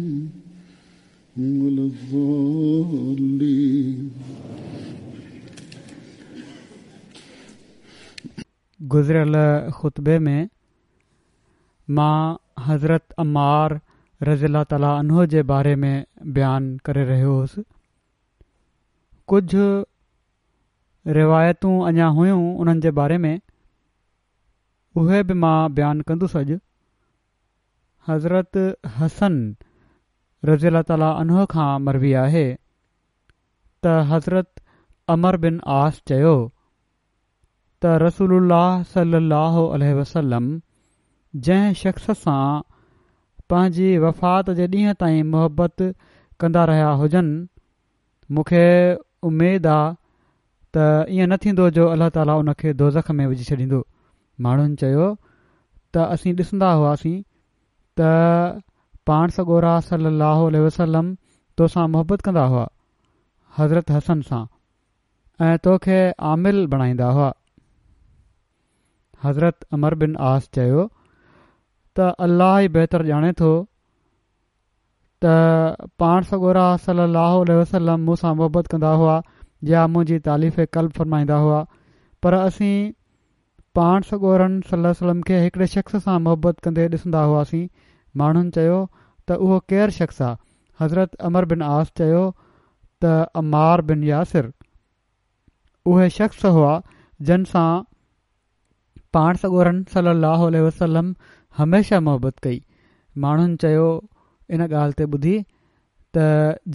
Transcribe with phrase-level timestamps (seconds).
[1.59, 4.09] ولا الضالين
[8.93, 9.33] गुज़िरियल
[9.75, 10.41] خطبے میں
[11.97, 12.19] ماں
[12.67, 13.71] حضرت अमार
[14.27, 16.01] रज़ीला ताला उनो जे बारे में
[16.33, 17.61] बयानु करे रहियो हुसि
[19.31, 19.63] कुझु
[21.17, 23.33] रिवायतूं अञा हुयूं हुननि जे बारे में
[25.03, 26.57] उहे बि मां बयानु कंदुसि अॼु
[28.09, 28.53] हज़रत
[28.99, 29.35] हसन
[30.51, 34.49] रज़ीला ताला उनो खां मरबी आहे त हज़रत
[35.15, 36.35] अमर बिन आस चयो
[37.81, 40.45] त रसूल वसलम
[41.47, 42.41] जंहिं शख़्स सां
[43.51, 45.81] पंहिंजी वफ़ात जे ॾींहं ताईं मुहबत
[46.41, 47.33] कंदा रहिया हुजनि
[48.35, 48.67] मूंखे
[49.29, 49.89] उमेदु आहे
[50.75, 50.85] त
[51.15, 53.81] ईअं न थींदो जो अलाह ताला उन खे दोज़ख में विझी छॾींदो
[54.45, 55.07] माण्हुनि चयो
[55.93, 57.17] त असीं ॾिसंदा हुआसीं
[58.01, 58.07] त
[59.11, 61.11] पाण सॻोरा सलाहु वसलम
[61.61, 62.63] तोसां मुहबत कंदा हुआ
[63.59, 64.41] हज़रत हसन सां
[65.49, 65.99] ऐं तोखे
[66.31, 67.29] आमिल बणाईंदा हुआ
[69.27, 70.89] हज़रत अमर बिन आस चयो
[71.99, 73.47] त अलाह ई बहितरु ॼाणे थो
[75.23, 75.31] त
[76.03, 79.15] पाण सॻोरा सलाहु वसलम मूं सां मुहबत कंदा हुआ
[79.71, 81.59] या मुंहिंजी तालीफ़ कल्प फ़रमाईंदा हुआ
[82.25, 82.91] पर असीं
[83.79, 84.43] पाण सॻोर
[84.85, 87.67] वसलम खे हिकिड़े शख़्स सां मुहबत कंदे ॾिसंदा हुआसीं
[88.21, 88.79] माण्हुनि चयो
[89.31, 90.39] त उहो केरु शख़्स आहे
[90.83, 92.23] हज़रत अमर बिन आस चयो
[93.05, 93.13] त
[93.43, 94.49] अमार बिन यासिर
[95.91, 96.73] उहे शख़्स हुआ
[97.31, 97.69] जन सां
[99.15, 100.49] पाण सॻोरनि सलाहु
[101.57, 102.59] हमेशह मोहबत कई
[103.23, 103.87] माण्हुनि चयो
[104.55, 105.33] इन ॻाल्हि ते ॿुधी
[106.17, 106.25] त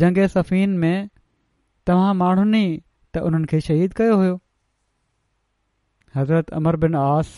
[0.03, 1.09] जंग सफ़ीन में
[1.91, 2.75] तव्हां माण्हुनि ई
[3.15, 4.35] त उन्हनि खे शहीद कयो हुयो
[6.17, 7.33] हज़रत अमर बिन आस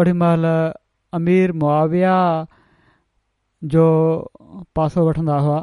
[0.00, 0.46] ओड़ी महिल
[1.20, 2.14] अमीर मुआविया
[3.76, 3.84] जो
[4.78, 5.58] पासो वठंदा हुआ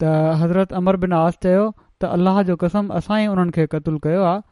[0.00, 1.64] त हज़रत अमर बिन आस चयो
[2.02, 4.48] त अलाह जो कसम असां ई उन्हनि खे क़तूल कयो आहे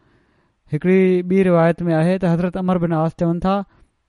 [0.73, 1.03] हिकिड़ी
[1.33, 3.57] ॿी रिवायत में आहे त हज़रत अमर बिन आस चवनि था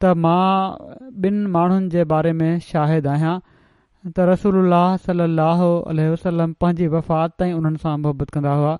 [0.03, 4.75] त मां ॿिनि माण्हुनि जे बारे में शाहिद आहियां त रसूल
[5.07, 5.65] सलाहु
[5.97, 8.75] वसलम पंहिंजी वफ़ात ताईं हुननि सां मुहबत कंदा हुआ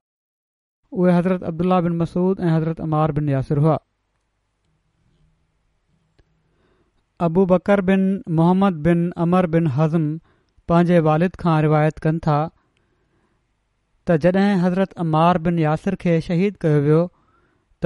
[0.99, 3.75] उहे हज़रत अब्दुल्ला बिन मसूद ऐं हज़रत अमार बिन यासिर हुआ
[7.27, 8.07] अबू बकर बिन
[8.41, 10.09] मोहम्मद बिन अमर बिन हज़म
[10.71, 16.81] पंहिंजे वालिद खां रिवायत कनि था त जॾहिं हज़रत अमार बिन यासिर खे शहीद कयो
[16.87, 17.03] वियो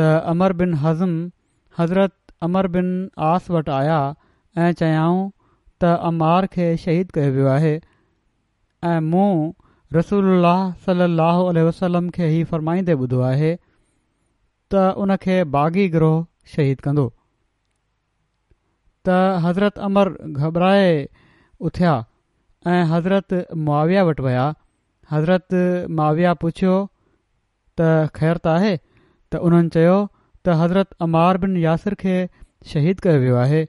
[0.01, 1.17] त अमर बिन हज़म
[1.79, 2.87] हज़रत अमर बिन
[3.31, 3.97] आस वटि आया
[4.65, 7.73] ऐं चयाऊं त अमार खे शहीद कयो वियो आहे
[8.91, 9.27] ऐं मूं
[9.97, 10.47] रसूल
[10.85, 16.15] सलाहु वसलम खे ई फ़रमाईंदे ॿुधो आहे त उनखे बाग़ी गिरह
[16.55, 17.05] शहीद कंदो
[19.09, 20.89] त हज़रत अमर घबराए
[21.69, 21.93] उथिया
[22.73, 23.37] ऐं हज़रत
[23.69, 24.47] माविया वटि विया
[25.13, 25.63] हज़रति
[26.01, 26.75] माविया पुछियो
[27.81, 29.87] त ख़ैर त आहे त उन्हनि
[30.45, 32.13] त हज़रत अमार बिन यासिर खे
[32.71, 33.59] शहीद कयो वियो आहे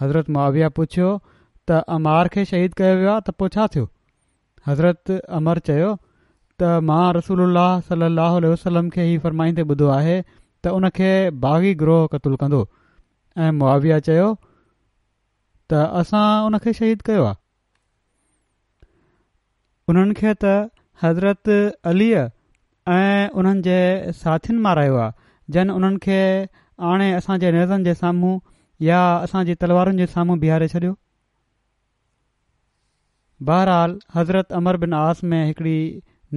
[0.00, 3.86] हज़रत मुआविया पुछियो त अमार खे शहीद कयो वियो आहे त पोइ छा थियो
[4.68, 11.10] हज़रत अमर चयो त मां रसूल सलाहु वसलम खे ई फरमाईंदे ॿुधो आहे त उनखे
[11.46, 12.60] भागी गिरोह क़तूल कंदो
[13.46, 14.26] ऐं मुआविया चयो
[15.72, 17.46] त असां उनखे शहीद कयो आहे
[19.92, 20.52] उन्हनि खे त
[21.04, 21.50] हज़रत
[21.92, 22.26] अलीअ
[22.98, 23.76] ऐं उन्हनि जे
[24.20, 25.16] साथियुनि मारायो आहे
[25.56, 26.16] जन उन्हनि खे
[26.80, 28.38] हाणे असांजे नज़नि जे साम्हूं
[28.86, 30.92] या असांजी तलवारुनि जे साम्हूं बिहारे छॾियो
[33.48, 35.78] बहरहाल हज़रत अमर बिन आस में हिकड़ी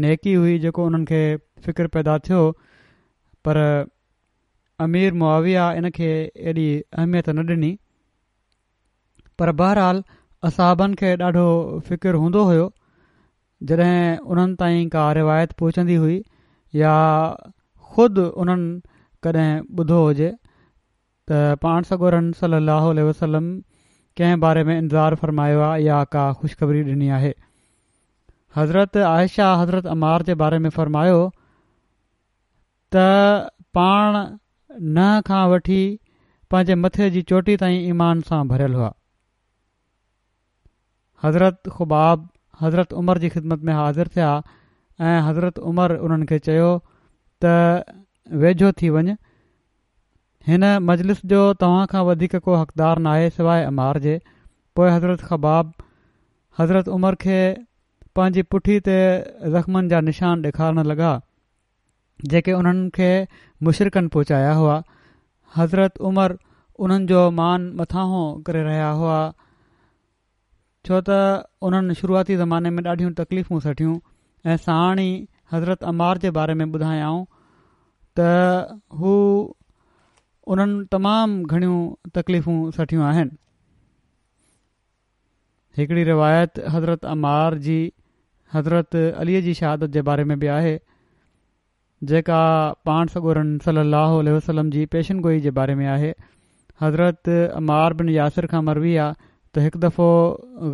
[0.04, 1.22] नेकी हुई जेको उन्हनि खे
[1.66, 2.42] फ़िकर पैदा थियो
[3.48, 3.58] पर
[4.86, 6.12] अमीर मुआविया इनखे
[6.52, 6.68] एॾी
[6.98, 7.72] अहमियत न ॾिनी
[9.40, 10.04] पर बहरहाल
[10.50, 11.46] असाबनि खे ॾाढो
[11.90, 12.69] फ़िकर हूंदो हुयो
[13.72, 14.00] जॾहिं
[14.34, 16.18] उन्हनि ताईं का रिवायत पहुचंदी हुई
[16.84, 16.94] या
[17.94, 18.69] ख़ुदि उन्हनि
[19.23, 19.50] कॾहिं
[19.81, 20.27] ॿुधो हुजे
[21.31, 23.50] त पाण सगोरन सली वसलम
[24.19, 27.33] कंहिं बारे में इंतज़ारु फ़रमायो आहे या का ख़ुशख़बरी ॾिनी आहे
[28.56, 31.19] हज़रत आयशा हज़रत अमार जे बारे में फ़रमायो
[32.95, 33.06] त
[33.79, 35.81] पाण न खां वठी
[36.51, 38.91] पंहिंजे मथे जी चोटी ताईं ईमान सां भरियलु हुआ
[41.23, 42.27] हज़रत ख़ुबाब
[42.62, 44.31] हज़रत उमर जी ख़िदमत में हाज़िर थिया
[45.09, 46.71] ऐं हज़रत उमर उन्हनि खे चयो
[47.45, 47.56] त
[48.44, 49.13] वेझो थी वञे
[50.50, 54.13] हिन मजलिस जो तव्हां खां वधीक को हक़दारु न आहे सवाइ अमार जे
[54.80, 55.74] पोइ हज़रत ख़बाब
[56.60, 57.39] हज़रत उमिरि खे
[58.19, 58.95] पंहिंजी पुठीअ ते
[59.56, 61.12] ज़ख़्मनि जा निशान ॾेखारणु लॻा
[62.33, 63.10] जेके उन्हनि खे
[63.69, 64.80] मुशिरिक़नि पहुचाया हुआ
[65.57, 66.38] हज़रत उमिरि
[66.86, 68.07] उन्हनि जो मान मथां
[68.50, 69.19] करे रहिया हुआ
[70.86, 71.19] छो त
[71.69, 73.95] उन्हनि शुरूआती ज़माने में ॾाढियूं तकलीफ़ूं सठियूं
[74.51, 75.12] ऐं साण ई
[75.54, 77.25] हज़रत अमार जे बारे में ॿुधायाऊं
[78.19, 78.24] त
[79.02, 79.13] हू
[80.54, 81.80] उन्हनि तमामु घणियूं
[82.19, 83.38] तकलीफ़ूं सठियूं आहिनि
[85.80, 87.78] हिकिड़ी रिवायत हज़रत अमार जी
[88.56, 90.74] हज़रत अलीअ जी शहादत जे बारे में बि आहे
[92.13, 92.42] जेका
[92.90, 96.12] पाण सगोरनि सलाहु वसलम जी पेशनगोई जे बारे में आहे
[96.84, 97.30] हज़रत
[97.62, 100.10] अमार बिन यासिर खां मरबी आहे त हिकु दफ़ो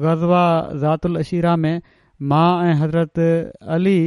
[0.06, 0.46] ग़ज़वा
[0.86, 1.82] ज़ातीरा में
[2.34, 3.24] मां ऐं हज़रत
[3.78, 3.98] अली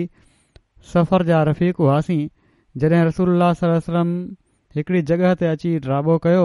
[0.94, 2.22] सफ़र जा रफ़ी हुआसीं
[2.78, 3.40] जॾहिं रसूल
[3.86, 4.10] सलम
[4.76, 6.42] हिकड़ी जॻह ते अची ड्राबो कयो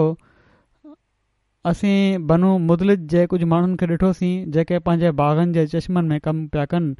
[1.72, 6.46] असीं बनू मुदलिद जे कुझु माण्हुनि खे ॾिठोसीं जेके पंहिंजे बाग़नि जे चश्मनि में कमु
[6.54, 6.90] पिया कनि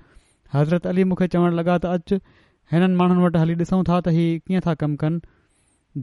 [0.55, 2.13] हज़रत अली मूंखे चवणु लॻा त अच
[2.73, 5.21] हिननि माण्हुनि वटि हली ॾिसूं था त हीउ कीअं था कमु कनि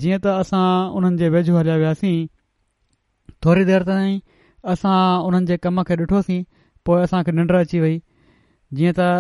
[0.04, 0.64] जीअं त असां
[1.00, 2.16] उन्हनि जे वेझो हलिया वियासीं
[3.48, 4.20] थोरी देरि ताईं
[4.76, 5.00] असां
[5.30, 6.42] उन्हनि जे कम खे ॾिठोसीं
[6.92, 7.96] पोइ असांखे निंड अची वई
[8.80, 9.12] जीअं त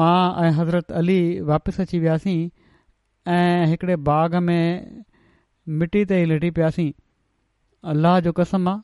[0.00, 0.16] मां
[0.46, 1.20] ऐं हज़रत अली
[1.52, 2.40] वापसि अची वियासीं
[3.28, 5.04] ऐं हिकिड़े बाग़ में
[5.80, 6.92] मिटी ते ई लिटी पियासीं
[7.90, 8.80] अलाह जो कसम आहे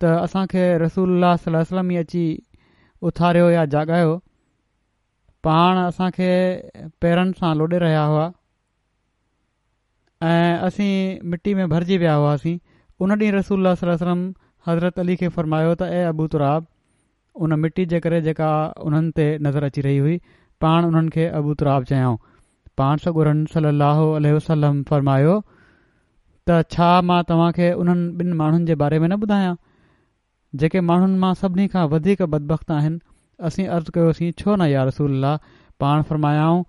[0.00, 2.24] त असांखे रसूल सलहम ई अची
[3.10, 4.16] उथारियो या जाॻायो
[5.44, 6.30] पाण असांखे
[7.00, 8.28] पेरनि सां लोॾे रहिया हुआ
[10.30, 12.58] ऐं असीं मिटी में भरिजी विया हुआसीं
[13.04, 14.28] उन ॾींहुं रसूल सलम
[14.66, 16.66] हज़रत अली खे फ़र्मायो त ए अबू तुराब
[17.46, 18.52] उन मिटी जे करे जेका
[18.90, 20.20] उन्हनि ते नज़र अची रही हुई
[20.66, 22.16] पाण उन्हनि खे अबू तराब चयाऊं
[22.80, 25.34] पाण सगुरन सली लहल वसलम फ़रमायो
[26.48, 29.54] त छा मां तव्हां खे उन्हनि ॿिनि माण्हुनि जे बारे में न ॿुधायां
[30.62, 32.98] जेके माण्हुनि मां सभिनी खां वधीक बदबख आहिनि
[33.50, 36.60] असीं अर्ज़ु कयोसीं छो न رسول रसूल पाण फरमायाऊं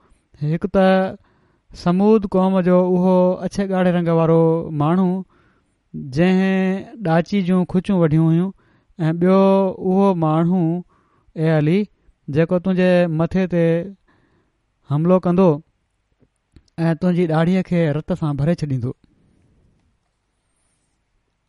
[0.54, 0.86] हिकु त
[1.84, 3.18] समूद क़ौम जो उहो
[3.48, 4.40] अछे ॻाढ़े रंग वारो
[4.84, 5.08] माण्हू
[6.18, 8.50] जंहिं ॾाची जूं खुचियूं वढियूं हुयूं
[9.06, 9.40] ऐं ॿियो
[9.92, 10.64] उहो माण्हू
[11.46, 11.78] ए अली
[12.40, 12.90] जेको तुंहिंजे
[13.24, 13.64] मथे ते
[14.94, 15.50] हमिलो कंदो
[16.86, 18.90] ऐं तुंहिंजी डाढ़ीअ खे रत सां भरे छॾींदो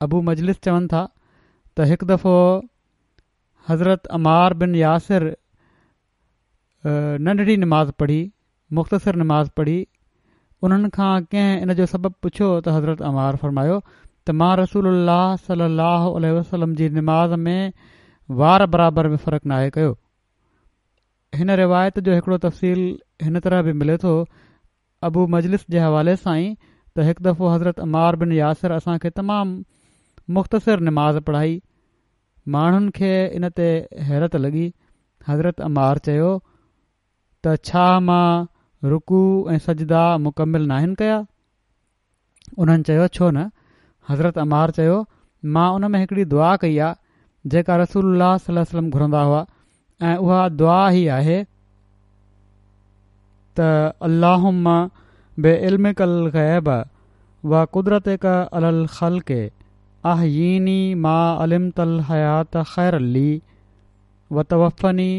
[0.07, 2.33] अबू मजलिस चवनि था त हिकु दफ़ो
[3.71, 5.27] हज़रत अमार बन यासिर
[7.27, 8.19] नंढड़ी निमाज़ पढ़ी
[8.81, 9.77] मुख़्तसिर निमाज़ पढ़ी
[10.69, 15.29] उन्हनि खां कंहिं इन जो सबबु पुछियो त हज़रत अमार फ़रमायो त मां रसूल अलाह
[15.53, 17.73] सलाहु वसलम जी नमाज़ में
[18.43, 19.95] वार बराबरि में फ़र्कु नाहे कयो
[21.43, 22.87] हिन रिवायत जो हिकिड़ो तफ़सील
[23.29, 24.17] हिन तरह बि मिले थो
[25.07, 29.65] अबू मजलिस जे हवाले सां ई त हिकु दफ़ो हज़रत अमार बिन यासिर असांखे तमामु
[30.39, 31.53] मुख़्तसिर निमाज पढ़ाई
[32.55, 33.67] माण्हुनि खे इन ते
[34.11, 34.65] हैरत लॻी
[35.29, 38.25] हज़रत अमार चयो त छा मां
[38.95, 39.21] रुकू
[39.57, 41.19] ऐं सजदा मुकमिल नाहिनि कया
[42.65, 43.45] उन्हनि चयो छो न
[44.11, 44.97] हज़रत अमार चयो
[45.59, 49.43] मां उन में हिकिड़ी दुआ कई आहे जेका रसूल घुरंदा हुआ
[50.11, 51.39] ऐं उहा दुआ ई आहे
[53.59, 54.69] ت علم
[55.43, 56.69] بے علم قلع غیب
[57.53, 59.31] و قدرتِ ک اللخلق
[60.13, 63.33] آہینی ما علم تل حیات خیر علی
[64.35, 65.13] و طوفنی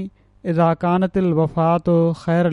[0.52, 2.46] اضاکانت الوفات و خیر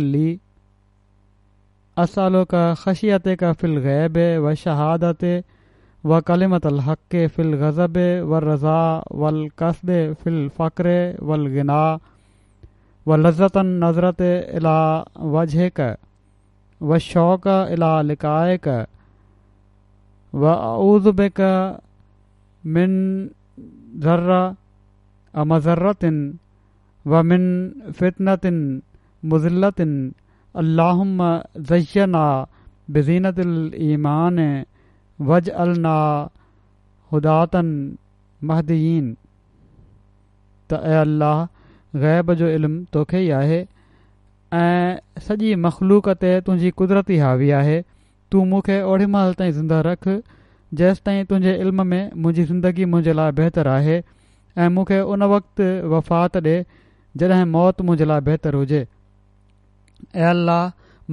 [2.05, 2.43] اصل و
[2.83, 5.39] خشیتِ ک فل غیب و شہادتِ
[6.09, 7.99] و قلم تلحق فل غضبِ
[8.31, 8.85] و رضا
[9.23, 9.91] و القصد
[10.23, 10.87] فلفرِ
[11.29, 11.71] ولغن
[13.07, 15.81] و لذت وجہ الجیک
[16.89, 18.85] و شوق الا لکائے الکائے
[20.41, 21.41] و اعوذ ازبک
[22.77, 22.97] من
[24.05, 24.31] ذر
[25.45, 26.19] امذرتن
[27.11, 27.45] و من
[27.99, 28.57] فطنطن
[29.33, 29.93] مزلتن
[30.63, 31.23] الحم
[31.69, 32.27] زینا
[32.95, 34.39] بزینت المان
[35.29, 35.97] وج النا
[37.13, 37.69] ہداتن
[38.49, 39.15] مہدین
[40.69, 41.45] تو اے اللہ
[42.03, 43.59] ग़ैब जो इल्मु तोखे ई आहे
[44.57, 47.79] ऐं सॼी मख़लूक ते तुंहिंजी कुदरती हावी आहे
[48.35, 50.09] तूं मूंखे ओॾी महिल ताईं ज़िंदा रख
[50.81, 53.99] जेसि ताईं तुंहिंजे इल्म में मुंहिंजी ज़िंदगी मुंहिंजे लाइ बहितरु आहे
[54.65, 56.65] ऐं मूंखे उन वक़्ति वफ़ात ॾिए
[57.23, 58.83] जॾहिं मौत मुंहिंजे लाइ बहितरु हुजे
[60.15, 60.65] ऐं अलाह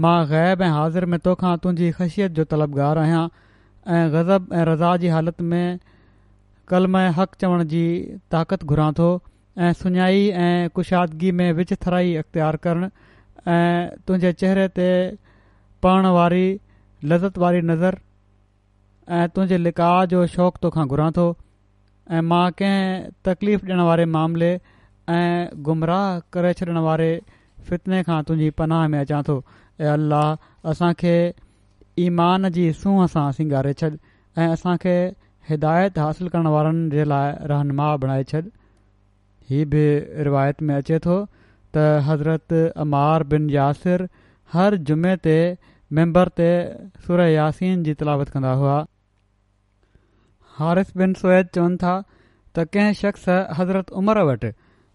[0.06, 3.26] मां ग़ैब ऐं हाज़िर में तोखां तुंहिंजी ख़शियत जो तलबगार आहियां
[3.98, 5.80] ऐं ग़ज़ब ऐं रज़ा जी हालति में
[6.74, 7.84] कलम हक़ चवण जी
[8.36, 9.12] ताक़त घुरां थो
[9.58, 12.88] ऐं सुञाई ऐं कुशादगी में विच थराई अख़्तियारु करणु
[13.52, 14.86] ऐं तुंहिंजे चहिरे ते
[15.86, 16.46] पढ़ण वारी
[17.12, 17.98] लज़त वारी नज़र
[19.18, 21.26] ऐं तुंहिंजे लिका जो शौक़ु तोखां घुरां थो
[22.12, 24.50] ऐं मां कंहिं तकलीफ़ ॾियणु वारे मामले
[25.18, 27.12] ऐं गुमराह करे छॾणु वारे
[27.70, 29.38] फितने खां तुंहिंजी पनाह में अचां थो
[29.82, 31.16] ऐं अलाह असांखे
[32.08, 34.98] ईमान जी सूंह सां सिंगारे छॾ ऐं असांखे
[35.54, 38.46] हिदायत हासिल करण वारनि जे लाइ रहनुमा बणाए छॾि
[39.50, 39.82] हीअ बि
[40.26, 41.16] रिवायत में अचे थो
[41.78, 44.08] त हज़रत अमार बिन यासिर
[44.56, 45.36] हर जुमे ते
[46.00, 46.50] मेम्बर ते
[47.08, 48.76] सुर यासीन जी तलावत कंदा हुआ
[50.60, 53.28] हारिस बिन सोहे चवनि था त कंहिं शख़्स
[53.60, 54.52] हज़रत उमर वटि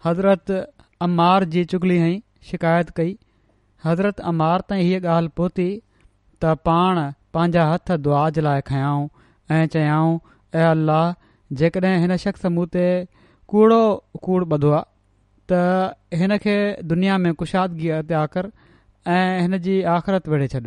[0.08, 0.56] हज़रत
[1.08, 2.16] अमार जी चुगली हई
[2.52, 3.14] शिकायत कई
[3.84, 5.68] हज़रत अमार ताईं हीअ ॻाल्हि पहुती
[6.42, 7.00] त पाण
[7.36, 9.08] पंहिंजा हथ दुआ जे लाइ खयाऊं
[9.56, 10.18] ऐं चयाऊं
[10.60, 11.06] ऐं अल्लाह
[11.62, 12.86] जेकॾहिं हिन शख़्स मूं ते
[13.50, 13.80] कूड़ो
[14.22, 14.84] कूड़ ॿधो आहे
[15.50, 16.56] त हिन खे
[16.88, 18.50] दुनिया में कुशादगी त्या कर
[19.12, 20.60] ऐं हिन जी आख़िरत विढ़े छॾ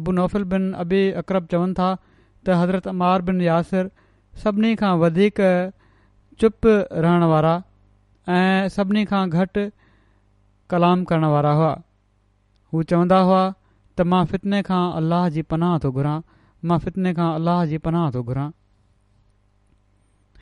[0.00, 3.88] अबू नौफिल बिन अबी अकरब चवनि था त हज़रत अमार बिन यासिर
[4.42, 5.40] सभिनी खां वधीक
[6.40, 6.68] चुप
[7.04, 7.54] रहण वारा
[8.38, 9.64] ऐं सभिनी खां घटि
[10.74, 11.72] कलाम करण वारा हुआ
[12.72, 13.42] हू चवंदा हुआ
[13.96, 16.16] त मां फितिने खां अलाह जी पनाह थो घुरां
[16.68, 18.46] मां फितिने खां अलाह जी पनाह थो घुरां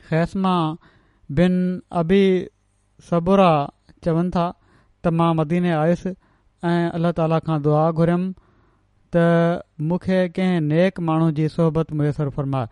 [0.09, 0.59] ख़ैसि मां
[1.31, 1.53] बिन
[1.99, 2.23] अबी
[3.09, 3.49] सबुरा
[4.05, 4.45] चवनि था
[5.03, 6.09] त मां मदीने आयसि
[6.69, 8.29] ऐं अलाह ताला खां दुआ घुरियुमि
[9.15, 9.25] त
[9.89, 12.67] मूंखे कंहिं नेक माण्हू जी सोहबत मुयसरु फ़र्माए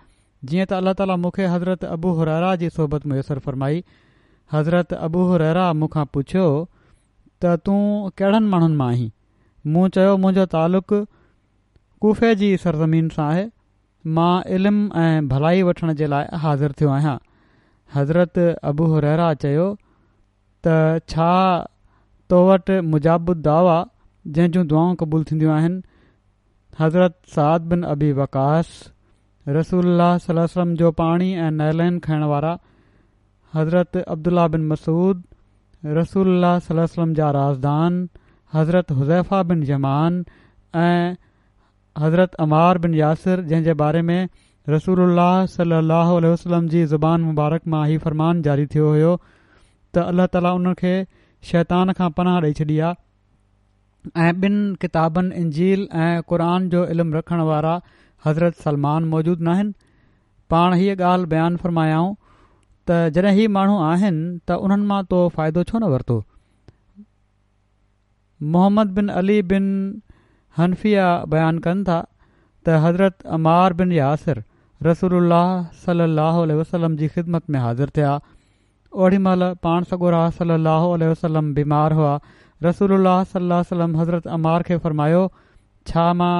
[0.51, 3.83] जीअं त अल्ला ताला मूंखे हज़रत अबू हरहिरा जी सोबत मुयसरु फरमाई
[4.53, 6.45] हज़रत अबू हुरा मूंखां पुछियो
[7.41, 7.81] त तूं
[8.21, 9.11] कहिड़नि माण्हुनि मां आहीं
[9.73, 10.93] मूं चयो मुंहिंजो तालुक़
[12.05, 13.45] कुफे जी सरज़मीन सां आहे
[14.15, 17.17] मां इल्मु ऐं भलाई वठण जे लाइ हाज़िर थियो आहियां
[17.95, 18.37] हज़रत
[18.71, 19.65] अबू रहरा चयो
[20.65, 20.75] त
[21.13, 21.31] छा
[22.33, 23.75] तो वटि मुजाबुद दावा
[24.37, 25.81] जंहिं जूं दुआऊं क़बूलु थींदियूं आहिनि
[26.79, 28.71] हज़रत साद बिन अबी वकास
[29.57, 32.53] रसूल सलम जो पाणी ऐं नलाइन खाइण वारा
[33.57, 35.23] हज़रत अब्दुला बिन मसूद
[35.99, 37.99] रसूल सलम जा राजदान
[38.55, 40.23] हज़रत हुज़ैफ़ा बिन यमान
[40.85, 41.15] ऐं
[42.05, 44.19] हज़रत अमार बिन यासिर जंहिं बारे में
[44.71, 50.27] रसूल अला सलाहु वसलम जी ज़ुबान मुबारक मां हीउ फ़रमान जारी थियो हुयो त अल्ल्ह
[50.35, 50.93] ताली उनखे
[51.49, 56.43] शैतान खां पनाह ॾेई छॾी आहे ऐं ॿिनि किताबनि इंजील ऐं क़ुर
[56.75, 57.73] जो इल्मु रखण वारा
[58.27, 59.73] हज़रत सलमान मौजूदु न आहिनि
[60.55, 62.15] पाण हीअ ॻाल्हि बयानु फ़रमायाऊं
[62.87, 66.17] त जॾहिं हीउ माण्हू आहिनि त उन्हनि मां तो फ़ाइदो छो न वरितो
[68.55, 69.67] मोहम्मद बिन अली बिन
[70.63, 74.43] हनफ़िया बयानु कनि था त हज़रत अमार बिन यासिर
[74.85, 75.33] रसूल
[75.85, 78.13] सलाहु वसलम जी ख़िदमत में हाज़िर थिया
[79.05, 82.15] ओॾीमहिल पाण सॻो राह सीमार हुआ
[82.65, 85.21] रसूल सलम हज़रत अमार खे फ़रमायो
[85.91, 86.33] छा मां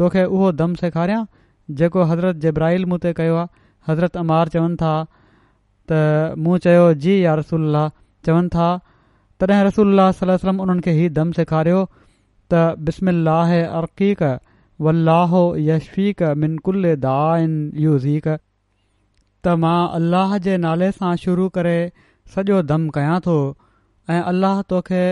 [0.00, 1.22] तोखे उहो दम सेखारियां
[1.82, 3.48] जेको हज़रत जेब्राहिल मूं ते कयो आहे
[3.90, 4.92] हज़रत अमार चवनि था
[5.92, 6.00] त
[6.46, 7.78] मूं चयो जी या रसोल
[8.28, 8.68] चवनि था
[9.44, 11.82] तॾहिं रसूल सलम उन्हनि खे हीउ दम सेखारियो
[12.52, 14.22] त बिस्मला ऐं अक़ीक़
[14.82, 17.52] वल्लाहो यशफ़ीक मिनकुल दाइन
[17.82, 18.26] यूज़ीक
[19.44, 21.76] त मां अल्लाह जे नाले सां शुरू करे
[22.34, 23.36] सॼो दम कयां थो
[24.10, 25.02] ऐं अल्लाह तोखे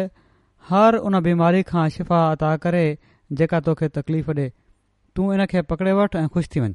[0.71, 2.85] हर उन बीमारी खां शिफ़ा अता करे
[3.41, 4.49] जेका तोखे तकलीफ़ ॾे
[5.17, 6.73] तूं इन खे पकड़े वठि ऐं ख़ुशि थी वञ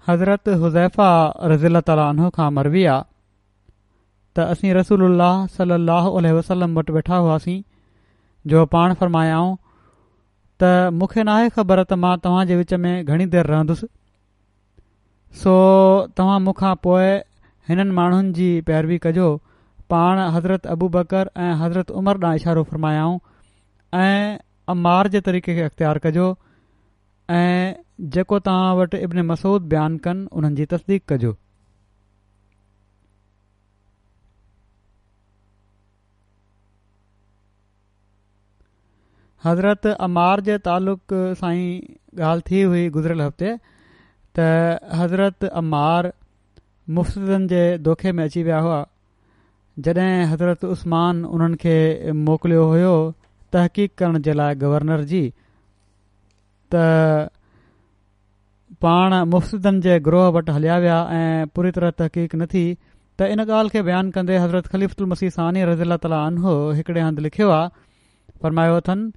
[0.08, 1.10] حضرت حذیفہ
[1.54, 2.92] رضی اللہ تعالی انھو کا مرویہ
[4.36, 7.62] ت اسیں رسول اللہ صلی اللہ علیہ وسلم بٹ بیٹھا ہوا اسیں
[8.52, 9.56] جو پان فرمایاؤں
[10.60, 10.64] ت
[11.02, 13.84] مکھے نہ خبر تما تہا وچ میں گھنی دیر رہندس
[15.38, 15.52] सो
[16.18, 17.10] तव्हां मूंखां पोइ
[17.70, 19.26] हिननि माण्हुनि जी पैरवी कजो
[19.94, 23.20] पाण हज़रत अबू बकर ऐं हज़रत उमर ॾांहुं इशारो फ़रमायाऊं
[24.00, 24.38] ऐं
[24.76, 26.26] अमार जे तरीक़े खे अख़्तियार कजो
[27.42, 27.76] ऐं
[28.16, 31.36] जेको तव्हां वटि इबिन मसूद बयानु कनि उन्हनि जी तस्दीक कजो
[39.46, 43.58] हज़रत अमार जे तालुक़ सां ई ॻाल्हि थी हुई गुज़िरियल हफ़्ते
[44.38, 46.12] त हज़रत अमार
[46.98, 48.80] मुफ़्त जे दोखे में अची विया हुआ
[49.88, 51.78] जॾहिं हज़रत उस्मान उन्हनि खे
[52.28, 52.94] मोकिलियो हुयो
[53.54, 55.22] तहक़ीक़ करण जे लाइ गवर्नर जी
[56.76, 57.32] त
[58.86, 62.64] पाण मुफ़्तदनि जे ग्रोह वटि हलिया विया ऐं पूरी तरह तहक़ीक़ न थी
[63.20, 67.22] त इन ॻाल्हि खे बयानु कंदे हज़रत ख़लीफ़ुल मसीह सानी रज़ी अला अनहो हिकिड़े हंधि
[67.30, 67.68] लिखियो आहे
[68.44, 69.12] फरमायो अथनि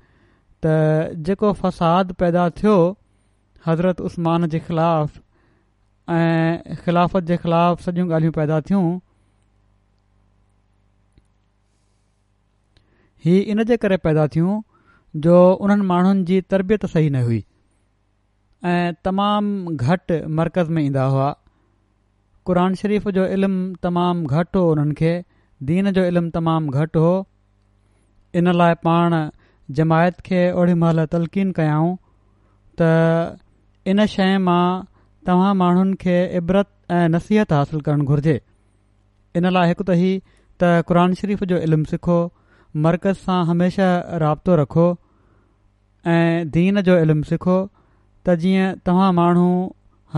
[0.67, 2.77] त जेको फ़साद पैदा थियो
[3.67, 5.19] हज़रत उस्मान जे ख़िलाफ़
[6.13, 8.85] ऐं ख़िलाफ़त जे ख़िलाफ़ सॼियूं ॻाल्हियूं पैदा थियूं
[13.25, 14.61] हीउ इन जे करे पैदा थियूं
[15.27, 17.43] जो उन्हनि माण्हुनि जी तरबियत सही न हुई
[18.73, 21.31] ऐं तमामु घटि मर्कज़ में ईंदा हुआ
[22.47, 25.13] क़रान शरीफ़ जो इल्मु तमामु घटि हो उन्हनि खे
[25.71, 27.13] दीन जो इल्मु तमामु घटि हो
[28.43, 29.15] इन लाइ पाण
[29.79, 31.95] जमायत खे ओड़ी महिल तलक़ीन कयाऊं
[32.81, 32.91] त
[33.91, 34.85] इन शइ मां
[35.27, 38.35] तव्हां माण्हुनि खे इबरत ऐं नसीहत हासिलु करणु घुर्जे
[39.37, 40.11] इन लाइ हिकु त ई
[40.63, 42.19] त क़ुर शरीफ़ जो इल्मु सिखो
[42.85, 44.85] मर्कज़ सां हमेशह राब्तो रखो
[46.15, 49.49] ऐं दीन जो इल्मु सिखो त जीअं तव्हां माण्हू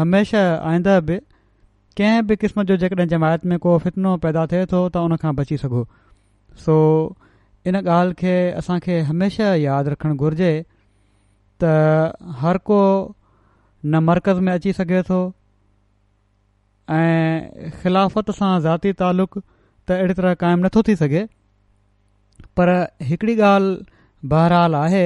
[0.01, 1.19] हमेशह आईंदड़ बि
[1.99, 5.35] कंहिं बि क़िस्म जो जेकॾहिं जमायत में को फितनो पैदा थिए थो त उन खां
[5.43, 5.87] बची सघो
[6.67, 6.79] सो
[7.71, 10.53] इन ॻाल्हि खे असांखे हमेशह यादि रखणु घुर्जे
[11.63, 11.77] त
[12.41, 12.81] हर को
[13.87, 15.19] न मर्कज़ में अची सघे थो
[16.99, 21.23] ऐं ख़िलाफ़त सां ज़ाती तालुक़ त अहिड़ी तरह क़ाइमु नथो थी सघे
[22.57, 22.71] पर
[23.09, 25.05] हिकड़ी ॻाल्हि बहरहाल आहे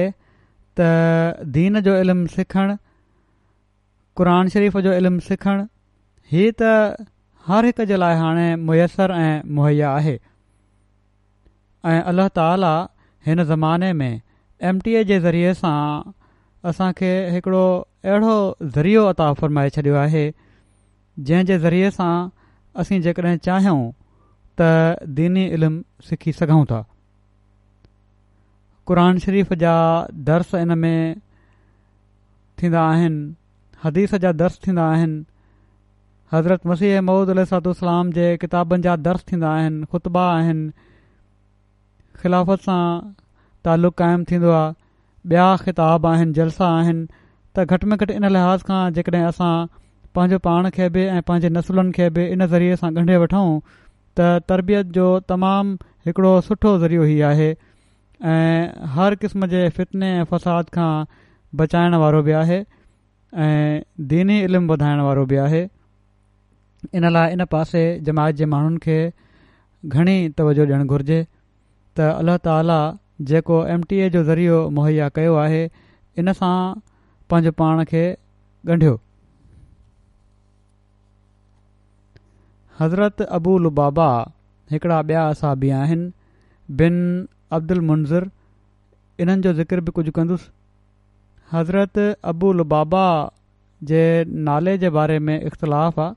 [0.79, 2.75] त दीन जो इल्मु सिखणु
[4.19, 5.65] क़ुर शरीफ़ जो इल्मु सिखणु
[6.31, 6.71] हीअ त
[7.49, 10.13] हर हिक जे लाइ हाणे मुयसरु ऐं मुहैया आहे
[11.91, 12.71] ऐं अल्ला ताला
[13.27, 14.11] हिन ज़माने में
[14.71, 15.77] एम टी ए जे ज़रिए सां
[16.67, 17.61] असांखे हिकिड़ो
[18.05, 18.33] अहिड़ो
[18.75, 20.23] ज़रियो अता फ़र्माए छॾियो आहे
[21.29, 22.11] जंहिं जे ज़रिए सां
[22.83, 23.83] असीं जेकॾहिं चाहियूं
[24.61, 26.81] त दीनी इल्मु सिखी सघूं था
[28.87, 29.75] क़ुर शरीफ़ जा
[30.31, 31.15] दर्स इन में
[32.61, 33.21] थींदा आहिनि
[33.83, 35.19] हदीस जा दर्स थींदा आहिनि
[36.33, 40.69] हज़रत मसीह महूद अलसलाम जे किताबनि जा दर्स थींदा आहिनि ख़ुतबा आहिनि
[42.23, 42.83] ख़िलाफ़त सां
[43.63, 44.73] तालुक़ु क़ाइमु थींदो आहे
[45.31, 47.01] ॿिया ख़िताब आहिनि जलसा आहिनि
[47.57, 49.51] त घटि में घटि इन लिहाज़ खां जेकॾहिं असां
[50.17, 53.59] पंहिंजो पाण खे बि ऐं पंहिंजे नसुलनि खे बि इन ज़रिए सां ॻंढे वठूं
[54.19, 55.75] त तरबियत जो तमामु
[56.09, 57.49] हिकिड़ो सुठो ज़रियो ई आहे
[58.31, 60.91] ऐं हर क़िस्म जे फितने ऐं फ़साद खां
[61.61, 62.59] बचाइण वारो बि आहे
[63.43, 63.81] ऐं
[64.13, 65.61] दीनी इल्मु वधाइण वारो बि आहे
[67.01, 68.97] इन लाइ इन पासे जमायत जे माण्हुनि खे
[69.85, 71.21] घणी तवजो ॾियणु घुरिजे
[71.97, 72.79] त अल्ला ताला
[73.27, 75.61] जेको एम टी ए जो ज़रियो मुहैया कयो आहे
[76.23, 76.53] इन सां
[77.31, 78.03] पंहिंजो पाण खे
[78.69, 78.93] ॻंढियो
[82.79, 84.07] हज़रत अबूल बाबा
[84.71, 86.11] हिकिड़ा ॿिया असाबी आहिनि
[86.81, 86.95] बिन
[87.57, 88.29] अब्दुल मुंज़र
[89.25, 90.49] इन्हनि जो ज़िक्र बि कुझु कंदुसि
[91.53, 91.97] हज़रत
[92.33, 93.03] अबुल बाबा
[93.91, 94.01] जे
[94.49, 96.13] नाले जे बारे में इख़्तिलाफ़ आहे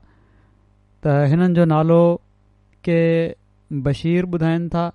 [1.03, 2.01] त हिननि जो नालो
[2.89, 2.99] के
[3.89, 4.89] बशीर ॿुधाइनि था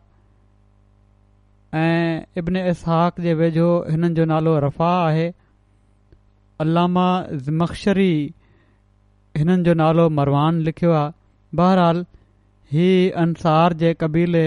[1.75, 5.31] इब्न इसहाक़ वेझो हिननि जो नालो रफ़ा आहे
[6.61, 7.07] अलामा
[7.47, 8.13] ज़िमक्षरी
[9.37, 11.13] हिननि जो नालो मरवान लिखियो आहे
[11.57, 12.05] बहरहाल
[12.73, 14.45] हीउ अंसार जे क़बीले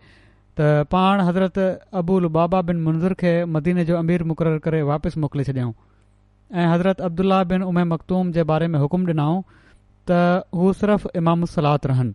[0.92, 5.44] پان حضرت हज़रत अबूल बाबा बिन मुंज़र खे मदीने जो अमीर मुक़ररु واپس वापसि मोकिले
[5.52, 5.76] حضرت
[6.54, 11.46] ऐं हज़रत अब्दुलाह बिन उमै मखदूम जे बारे में हुकुम ॾिनाऊं त हू सिर्फ़ु इमामु
[11.46, 12.14] सलात रहनि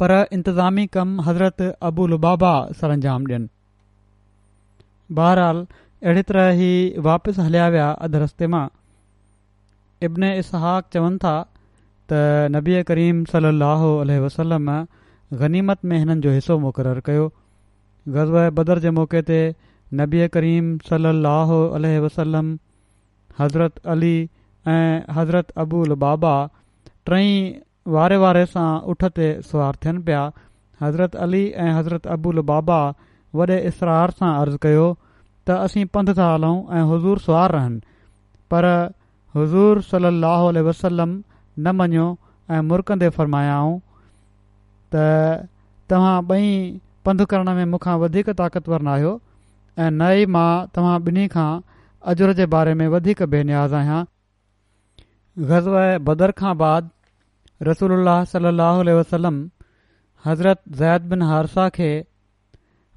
[0.00, 3.48] पर इंतिज़ामी कमु हज़रत अबूलबाबा सरंजाम ॾियनि
[5.20, 5.66] बहरहाल
[6.04, 8.64] अहिड़ी तरह ई वापसि हलिया विया अधु रस्ते मां
[10.08, 11.34] इब्न इसहाक़ इसहक़वनि था
[12.12, 14.66] त नबीआ करीम सलाहो अलह वसलम
[15.42, 17.24] ग़नीमत में हिननि जो हिसो मुक़ररु कयो
[18.16, 19.38] ग़ज़व बदर जे मौक़े ते
[20.02, 22.52] नबी करीम सलाहो अलह वसलम
[23.40, 24.14] हज़रत अली
[24.74, 26.34] ऐं हज़रत अबुल बाबा
[27.08, 27.32] टई
[27.96, 30.20] वारे वारे सां उठ ते सुवार थियनि पिया
[30.82, 32.80] हज़रत अली ऐं हज़रत अबुल बाबा
[33.40, 34.86] वॾे इसरार सां अर्ज़ु कयो
[35.48, 37.80] त असीं पंधु था हलूं ऐं हज़ूर सुवार रहनि
[38.50, 38.66] पर
[39.36, 41.10] हज़ूर सलाहु वसलम
[41.58, 42.06] न मञियो
[42.56, 43.76] ऐं मुरकंदे फ़र्मायाऊं
[44.94, 45.04] त
[45.90, 46.46] तव्हां ॿई
[47.08, 49.12] पंधु करण में मूंखां वधीक ताक़तवर न आहियो
[49.84, 51.48] ऐं न ई मां तव्हां ॿिन्ही खां
[52.14, 54.00] अजर जे बारे में वधीक बेन्याज़ आहियां
[55.52, 55.78] ग़ज़व
[56.10, 56.90] बदर खां बाद
[57.70, 59.40] रसूल सलाहु वसलम
[60.26, 61.90] हज़रत ज़ैद बिन हारसा खे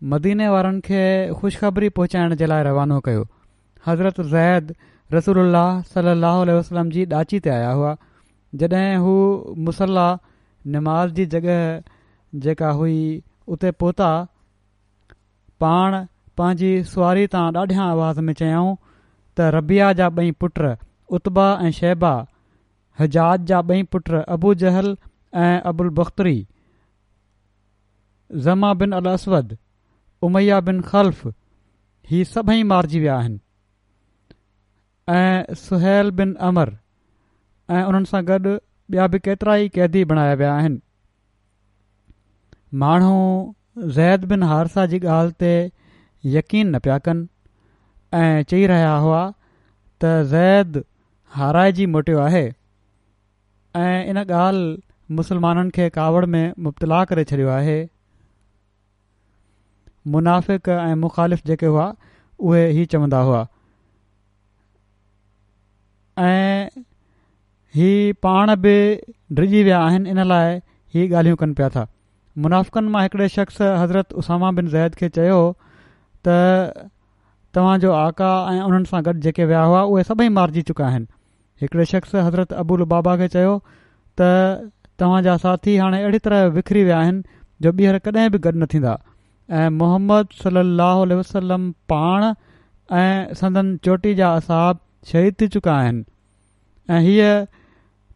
[0.03, 1.01] मदीने वारनि खे
[1.39, 3.25] ख़ुशख़बरी पहुचाइण जे लाइ रवानो कयो
[3.87, 4.73] हज़रत ज़ैद
[5.13, 5.53] रसूल
[5.93, 7.95] सलाहु आल वसलम जी ॾाची ते आया हुआ
[8.61, 9.13] जॾहिं हू
[9.67, 10.07] मुसला
[10.73, 11.57] निमाज़ जी जॻह
[12.45, 12.99] जेका हुई
[13.55, 14.09] उते पहुता
[15.59, 15.97] पाण
[16.37, 18.75] पंहिंजी सुआरी तां ॾाढियां आवाज़ में चयाऊं
[19.37, 20.59] त रबिया जा ॿई पुट
[21.19, 22.13] उत्बा ऐं शहबा
[22.99, 24.95] हजाज जा ॿई पुट अबू जहल
[25.45, 26.39] ऐं अबुल बख़्तरी
[28.47, 29.57] ज़मा बिन अल असवद
[30.27, 31.27] उमैया बिन خلف
[32.29, 33.39] सभई मारिजी विया आहिनि
[35.15, 36.71] ऐं सुहैल बिन अमर
[37.77, 38.39] ऐं उन्हनि सां गॾु
[38.95, 40.79] ॿिया बि केतिरा ई कैदी बणाया विया आहिनि
[42.83, 43.21] माण्हू
[43.97, 45.51] ज़ैद बिन हारसा जी ॻाल्हि ते
[46.37, 47.27] यकीन न पिया कनि
[48.21, 50.83] ऐं चई रहिया हुआ त ज़ैद
[51.37, 52.43] हाराइजी मोटियो आहे
[53.85, 57.77] ऐं इन ॻाल्हि मुसलमाननि खे कावड़ में मुब्तला करे छॾियो आहे
[60.15, 61.85] मुनाफ़िक ऐं मुख़ालिफ़ जेके हुआ
[62.49, 63.39] उहे ई चवंदा हुआ
[66.27, 66.69] ऐं
[67.75, 68.71] हीउ पाण बि
[69.39, 70.55] डिॼी विया आहिनि इन लाइ
[70.93, 71.85] हीअ ॻाल्हियूं कनि पिया था
[72.45, 75.37] मुनाफ़िकनि मां शख़्स हज़रत उसामा बिन ज़ैद खे चयो
[76.27, 76.37] त
[77.53, 82.15] तव्हांजो आका ऐं उन्हनि सां गॾु जेके विया हुआ उहे सभई मारिजी चुका आहिनि शख़्स
[82.15, 83.53] हज़रत अबुल बाबा खे चयो
[84.21, 84.31] त
[85.03, 87.21] तव्हांजा साथी हाणे अहिड़ी तरह विखरी विया आहिनि
[87.65, 88.93] जो ॿीहर कॾहिं बि गॾु न थींदा
[89.51, 92.23] मोहम्मद सलाहु वसलम पाण
[92.97, 94.79] ऐं संदन चोटी जा असहाब
[95.11, 96.03] शहीद थी चुका आहिनि
[96.95, 97.29] ऐं हीअ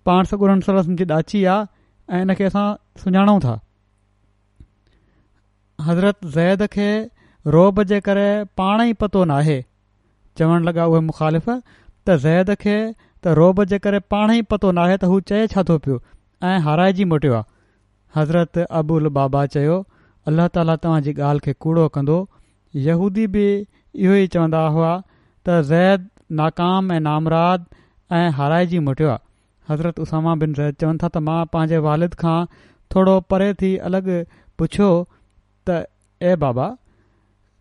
[0.06, 2.66] पाण सौ उन सल जी ॾाची आहे ऐं इन खे असां
[3.04, 3.54] सुञाणूं था
[5.88, 6.90] हज़रत ज़ैद खे
[7.58, 9.58] रोब जे करे पाण ई पतो नाहे
[10.38, 12.78] चवणु लॻा उहे मुख़ालिफ़ त ज़ैद खे
[13.26, 16.00] त रोब जे करे पाण ई पतो नाहे त हू चए छा थो पियो
[16.52, 17.52] ऐं हाराइजी मोटियो आहे
[18.20, 19.82] हज़रत अबुल बाबा चयो
[20.30, 22.18] अल्लाह ताला तव्हांजी ॻाल्हि खे कूड़ो कंदो
[22.88, 23.46] यूदी बि
[24.04, 24.92] इहो ई चवंदा हुआ
[25.48, 26.06] त ज़ैद
[26.40, 27.66] नाकाम ऐं नामराद
[28.20, 32.38] ऐं हाराएजी मोटियो आहे हज़रत उसामा बिन ज़ैद चवनि था त मां पंहिंजे वारिद खां
[32.96, 34.18] थोरो परे थी अलॻि
[34.62, 34.90] पुछियो
[35.70, 35.82] त
[36.22, 36.70] ए बाबा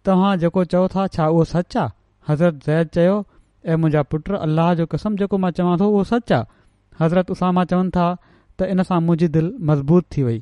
[0.08, 1.92] तव्हां जेको चओ था छा उहो सचु आहे
[2.28, 3.18] हज़रत ज़ैद चयो
[3.72, 6.50] ऐं मुंहिंजा पुट अलाह जो किसम जेको मां चवां थो उहो सचु आहे
[7.04, 10.40] हज़रत उसामा चवनि था त इन सां मुंहिंजी दिलि मज़बूत थी वई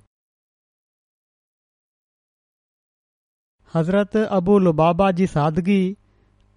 [3.75, 5.81] हज़रत ابو बाबा जी सादिगी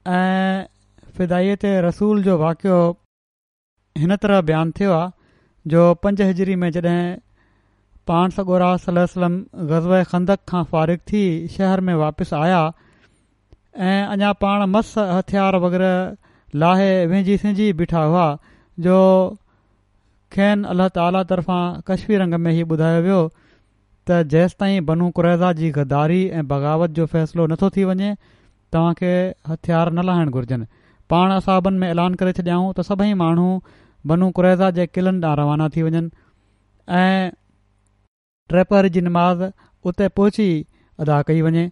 [0.07, 0.65] ऐं
[1.17, 2.77] फिदाइत रसूल जो वाक़ियो
[4.03, 5.11] हिन तरह बयानु थियो आहे
[5.73, 7.01] जो पंज हज़री में जॾहिं
[8.11, 9.37] पाण सगोरा सलम
[9.71, 11.21] ग़ज़ब खंदक खां फ़ारिग थी
[11.57, 12.61] शहर में वापसि आया
[13.89, 18.25] ऐं अञा पाण मस हथियारु वग़ैरह लाहे वेझी सिंझी बीठा हुआ
[18.87, 18.97] जो
[20.35, 23.21] खेन अल ताला तरफ़ां कश्मीर अंग में ई ॿुधायो वियो
[24.09, 28.09] त जेसि ताईं बनू कुरैज़ा जी गदारी ऐं बग़ावत जो फ़ैसिलो नथो थी वञे
[28.75, 29.11] तव्हांखे
[29.51, 30.65] हथियार न लाहिणु घुर्जनि
[31.13, 33.45] पाण असां में ऐलान करे छॾियाऊं त सभई माण्हू
[34.11, 36.01] बनू कुरैज़ा जे क़िलनि ॾांहुं रवाना थी वञनि
[37.01, 37.31] ऐं
[38.53, 39.43] ट्रैपर जी निमाज़
[39.91, 40.47] उते पहुची
[41.05, 41.65] अदा कई वञे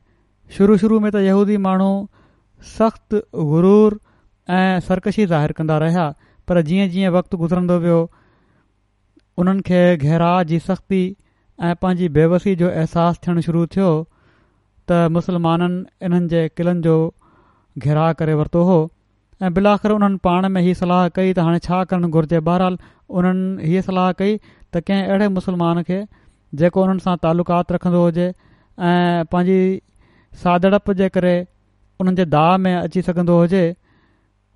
[0.57, 1.89] शुरू शुरू में त यहूदी माण्हू
[2.73, 3.21] सख़्तु
[3.53, 3.99] गुरूर
[4.61, 6.07] ऐं सरकशी ज़ाहिर कंदा रहिया
[6.51, 7.99] पर जीअं जीअं वक़्तु गुज़रंदो वियो
[9.43, 11.01] उन्हनि खे गहिरा जी सख़्ती
[11.67, 13.89] ऐं पंहिंजी बेवसी जो अहसासु थियणु शुरू थियो
[14.91, 15.75] त मुसलमाननि
[16.07, 16.93] इन्हनि जे किलनि जो
[17.85, 18.77] घेरा करे वरितो हो
[19.45, 22.77] ऐं बिल उन्हनि पाण में ई सलाह कई त हाणे छा करणु घुर्जे बहरहाल
[23.21, 25.99] उन्हनि हीअ सलाह कई त कंहिं अहिड़े मुसलमान खे
[26.63, 29.59] जेको उन्हनि सां तालुक़ात रखंदो हुजे ऐं पंहिंजी
[30.45, 31.35] सादड़प जे करे
[31.99, 33.63] उन्हनि जे में अची सघंदो हुजे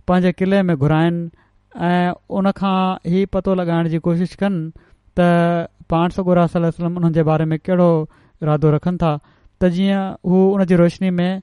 [0.10, 1.30] पंहिंजे क़िले में घुराइनि
[1.94, 4.64] ऐं पतो लॻाइण जी कोशिशि कनि
[5.20, 5.26] त
[5.94, 7.90] पाण सगुर सलम उन्हनि जे बारे में कहिड़ो
[8.46, 11.36] इरदो रखनि था त जीअं हू उन जी रोशनी में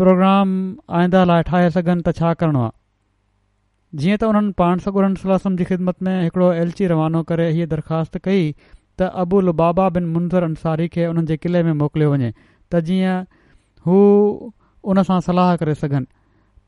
[0.00, 0.54] प्रोग्राम
[1.00, 2.72] आईंदा लाइ ठाहे सघनि त छा करणो आहे
[4.02, 5.14] जीअं त हुननि पाण सगोरम
[5.60, 10.42] जी ख़िदमत में हिकिड़ो एलची रवानो करे हीअ दरख़्वास्त कई त अबुल बाबा बिन मुंज़र
[10.52, 12.32] अंसारी खे उन्हनि जे किले में मोकिलियो वञे
[12.72, 13.20] त जीअं
[13.86, 13.96] हू
[14.92, 16.06] उन सां सलाह करे सघनि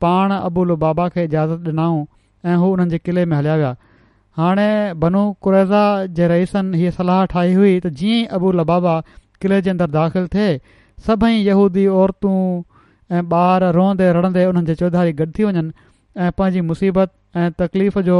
[0.03, 2.03] पाण अबुल बाबा खे इजाज़त ॾिनाऊं
[2.45, 3.73] ऐं हू हुननि जे किले में हलिया विया
[4.37, 4.69] हाणे
[5.01, 5.83] बनू कुरेज़ा
[6.15, 8.93] जे रईसनि हीअ सलाह ठाही हुई त जीअं ई अबुल बाबा
[9.41, 10.49] किले जे अंदरि दाख़िल थिए
[11.07, 12.39] सभई यहूदी औरतूं
[13.15, 15.63] ऐं ॿार रुअंदे रड़ंदे उन्हनि जे चौधारी गॾु थी वञनि
[16.25, 18.17] ऐं पंहिंजी मुसीबत ऐं तकलीफ़ जो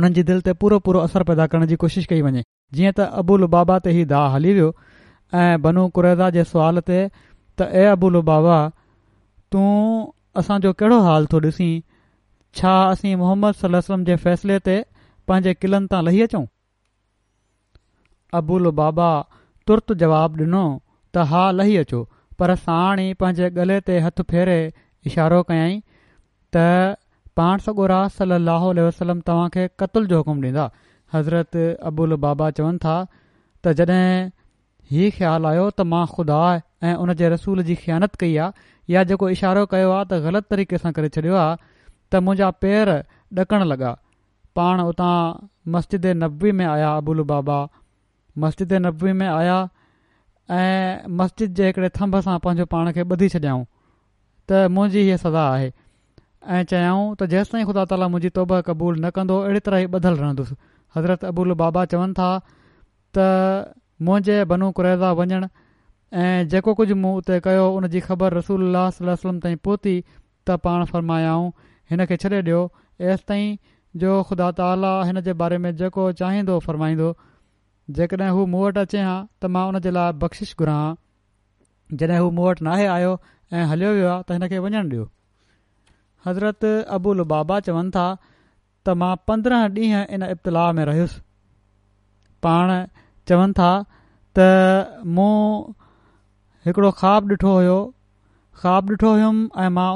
[0.00, 2.42] उन्हनि जी दिलि ते पूरो पूरो असरु पैदा करण जी कोशिशि कई वञे
[2.78, 4.70] जीअं त अबुल बाबा ते ई दाह हली वियो
[5.44, 8.58] ऐं बनू कुरेज़ा जे सुवाल ते त ए अबुल बाबा
[9.54, 9.66] तूं
[10.42, 11.72] असांजो कहिड़ो हाल थो ॾिसीं
[12.56, 14.74] छा असीं मोहम्मद सलम वलम जे फैसले ते
[15.30, 16.44] पंहिंजे किलनि तां लही अचूं
[18.40, 19.10] अबूल बाबा
[19.70, 22.00] तुर्त जवाब ॾिनो त हा लही अचो
[22.42, 24.56] पर साणी पंहिंजे गले ते हथु फेरे
[25.10, 25.78] इशारो कयाई
[26.56, 26.64] त
[27.40, 30.66] पाण सगोरा सलाहु वसलम तव्हांखे क़तलु जो हुकुम ॾींदा
[31.14, 31.56] हज़रत
[31.92, 34.08] अबुल बाबा चवनि था त जॾहिं
[34.92, 36.40] हीउ ख़्यालु आयो त मां ख़ुदा
[36.88, 40.54] ऐं उन जे रसूल जी ख़्यानत कई आहे या जेको इशारो कयो आहे त ग़लति
[40.54, 41.69] तरीक़े सां करे छॾियो आहे
[42.12, 42.90] त मुंहिंजा पेर
[43.40, 43.90] ॾकणु लॻा
[44.58, 45.12] पाण उतां
[45.74, 47.58] मस्जिद नबवी में आया अबुल बाबा
[48.44, 49.58] मस्जिद नबवी में आया
[50.58, 53.62] ऐं मस्जिद जे हिकिड़े थंभ सां पंहिंजो पाण खे ॿधी छॾियाऊं
[54.48, 55.70] त मुंहिंजी हीअ सज़ा आहे
[56.56, 59.86] ऐं चयाऊं त जेसि ताईं ख़ुदा ताला मुंहिंजी तोब क़बूल न कंदो अहिड़ी तरह ई
[60.00, 60.56] ॿधलु रहंदुसि
[60.96, 62.28] हज़रत अबुल बाबा चवनि था
[63.18, 63.30] त
[64.08, 65.48] मुंहिंजे बनू कुरैदा वञणु
[66.24, 69.96] ऐं जेको कुझु मूं उते कयो उन जी ख़बर रसूल वसलम ताईं पहुती
[70.48, 71.50] त पाण फ़र्मायाऊं
[71.90, 72.58] हिन खे छ्ॾे ॾियो
[73.12, 73.48] एसि ताईं
[74.02, 77.08] जो ख़ुदा ताली हिन जे बारे में जेको चाहींदो फ़रमाईंदो
[77.98, 82.28] जेकॾहिं हू मूं वटि अचे हा त मां हुनजे लाइ बख़्शिश घुरां हा जॾहिं हू
[82.36, 83.14] मूं वटि नाहे आयो
[83.60, 85.08] ऐं हलियो वियो आहे त हिन खे वञणु ॾियो
[86.28, 91.20] हज़रत अबुल बाबा चवनि था त मां पंद्रहं ॾींहं इन इब्तलाह में रहियुसि
[92.48, 92.74] पाण
[93.32, 93.70] चवनि था
[94.38, 94.48] त
[95.18, 95.34] मूं
[96.68, 97.78] हिकिड़ो ख़्वाबु ॾिठो हुयो
[98.64, 99.92] ख़्वाबु ॾिठो ऐं मां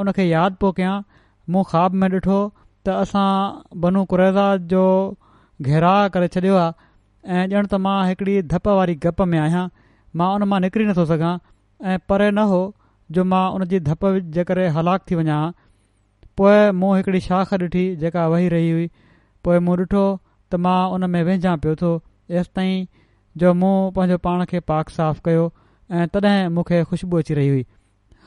[1.50, 2.36] मूं ख़्वाब में ॾिठो
[2.86, 4.84] त असां बनू कुरेज़ा जो
[5.70, 9.64] घेरा करे छॾियो आहे ऐं ॼण त मां हिकिड़ी धप वारी गप में आहियां
[10.20, 11.32] मां उन मां निकिरी नथो सघां
[11.92, 12.60] ऐं परे न हो
[13.18, 15.52] जो मां उन जी धप जे करे हलाक थी वञा हा
[16.40, 18.88] पोइ मूं हिकिड़ी शाख ॾिठी जेका वही रही हुई
[19.48, 21.92] पोइ मूं ॾिठो त मां उन में वेझा पियो थो
[22.36, 22.86] जेसिताईं
[23.42, 25.46] जो मूं पंहिंजो पाण खे पाक साफ़ कयो
[26.00, 27.64] ऐं तॾहिं मूंखे ख़ुश्बू अची रही हुई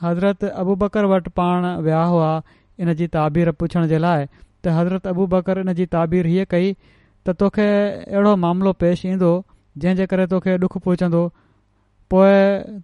[0.02, 2.32] हज़रत अबू बकर वटि पाण विया हुआ
[2.80, 6.72] इन जी ताबीर पुछण जे लाइ त हज़रत अबू बकर इन जी ताबीर हीअ कई
[6.74, 7.66] त तोखे
[8.14, 9.30] अहिड़ो मामिलो पेश ईंदो
[9.82, 11.22] जंहिं जे करे तोखे ॾुखु पहुचंदो
[12.12, 12.36] पोए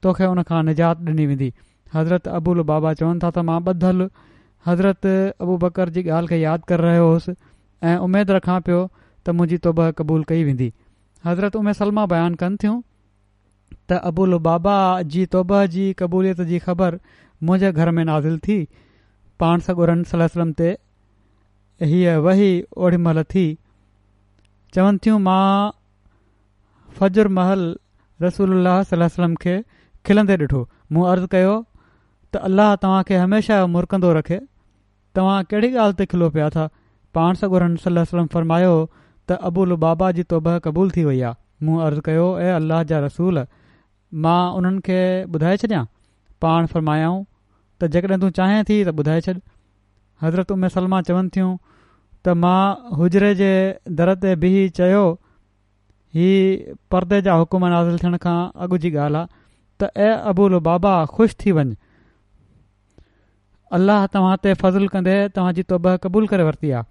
[0.07, 1.49] तोखे हुनखां निजात ॾिनी वेंदी
[1.97, 4.09] हज़रत अबूल बाबा चवनि था त मां ॿधलु
[4.69, 5.07] हज़रत
[5.47, 7.33] अबू बकर जी ॻाल्हि खे यादि करे रहियो हुउसि
[7.91, 8.81] ऐं उमेद रखां पियो
[9.27, 10.71] त मुंहिंजी तोबह क़बूल कई वेंदी
[11.29, 12.77] हज़रत उमे सलमा बयानु कनि थियूं
[13.89, 14.77] त अबुल बाबा
[15.17, 16.99] जी तोबह जी क़बूलियत जी ख़बर
[17.49, 18.59] मुंहिंजे घर में नाज़िल थी
[19.41, 20.71] पाण सॻोर सल सलम ते
[21.93, 22.51] हीअ वही
[22.89, 23.47] ओड़ीमहिल थी
[24.75, 25.45] चवनि थियूं मां
[26.99, 27.63] फजुर महल
[28.27, 29.55] रसूल अलाह सलम खे
[30.09, 30.61] खिलंदे ॾिठो
[30.95, 31.55] मूं अर्ज़ु कयो
[32.37, 34.39] त अल्लाह तव्हां खे हमेशह मुरकंदो रखे
[35.19, 36.69] तव्हां कहिड़ी ॻाल्हि ते खिलो पिया था
[37.19, 38.73] पाण सगोरन सलम फ़र्मायो
[39.29, 42.99] त अबुलु बाबा जी तोबह क़बूल थी वई आहे मूं अर्ज़ु कयो ऐं अल्लाह जा
[43.07, 43.43] रसूल
[44.27, 45.01] मां उन्हनि खे
[45.37, 45.85] ॿुधाए छॾियां
[46.47, 47.23] पाण फ़रमायाऊं
[47.85, 49.35] त जेकॾहिं तूं चाहीं थी त ॿुधाए छॾि
[50.25, 51.51] हज़रत उम्मे सलमा चवनि थियूं
[52.27, 53.49] त मां हुजरे जे
[54.01, 55.01] दर ते बि चयो
[56.19, 56.29] ही
[56.95, 59.29] परदे जा हुकुमर हासिलु थियण खां अॻु जी ॻाल्हि आहे
[59.83, 61.67] त ए अबूल बाबा ख़ुशि थी वञ
[63.81, 66.87] अलाह तव्हां ते फज़लु कंदे तव्हांजी तोबह क़बूलु करे वरिती आहे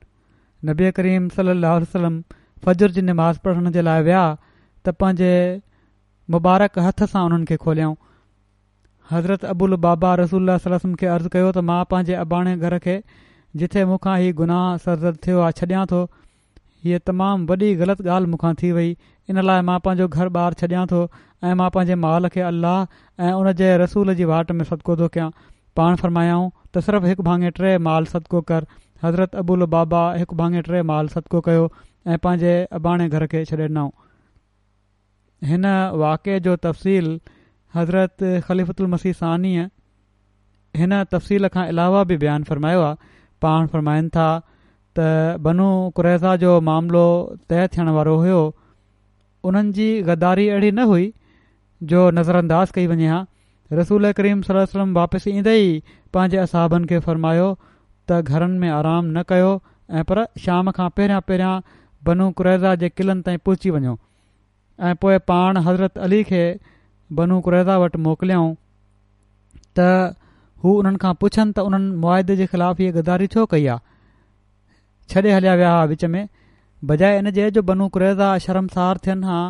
[0.65, 2.15] नबी करीम सली वसलम वलम
[2.65, 5.33] फजुर जी निमास पढ़ण जे लाइ विया त पंहिंजे
[6.35, 7.95] मुबारक हथ सां हुननि खे खोलियऊं
[9.11, 10.57] हज़रत अबुल बाबा रसूल
[11.01, 12.95] खे अर्ज़ु कयो त मां पंहिंजे अबाणे घर खे
[13.63, 15.99] जिथे मूंखां ही गुनाह सरज़द थियो आहे छॾियां थो
[16.87, 18.89] हीअ तमामु वॾी ग़लति ॻाल्हि मूंखां थी वई
[19.33, 22.81] इन लाइ मां पंहिंजो घर ॿाहिरि छॾियां थो ऐं मां पंहिंजे माल खे अलाह
[23.27, 25.29] ऐं उन रसूल जी वाट में सदको थो कयां
[25.81, 28.67] पाण फरमायऊं त सिर्फ़ु हिकु भाङे टे माल सदको कर
[29.03, 31.65] हज़रत अबुल बाबा हिकु भाङे टे माल सदको कयो
[32.07, 33.91] ऐं पंहिंजे अॿाणे घर खे छॾे ॾिनऊं
[35.51, 35.65] हिन
[36.03, 37.09] वाक़े जो तफ़सील
[37.77, 38.15] हज़रत
[38.47, 39.67] ख़लीफ़तु उल मसीस सीअ
[40.79, 43.13] हिन तफ़सील खां अलावा बि बयानु फ़र्मायो आहे
[43.45, 44.29] पाण फ़रमाइनि था
[44.99, 45.07] त
[45.47, 45.67] बनू
[45.99, 47.03] कुरेज़ा जो मामिलो
[47.51, 48.39] तय थियण वारो हुयो
[49.49, 51.05] उन्हनि जी गदारी अहिड़ी न हुई
[51.93, 53.19] जो नज़रअंदाज़ कई वञे हा
[53.81, 55.71] रसूल करीम सलम वापसि ईंदे ई
[56.17, 57.47] पंहिंजे असाबनि खे फ़र्मायो
[58.11, 59.49] त घरनि में आराम न कयो
[59.99, 61.55] ऐं पर शाम खां पहिरियां पहिरियां
[62.09, 63.95] बनू कुरैज़ा जे किलनि ताईं पहुची वञो
[64.89, 66.41] ऐं पोइ पाण हज़रत अली खे
[67.19, 68.53] बनू कुरैज़ा वटि मोकिलियऊं
[69.79, 69.89] त
[70.63, 73.85] हू उन्हनि खां पुछनि त उन्हनि मुआदे जे ख़िलाफ़ इहा गदारी छो कई आहे
[75.15, 76.23] छॾे हलिया विया हुआ विच में
[76.91, 79.41] बजाए जो बनू कुरैज़ा शर्मसार थियनि हा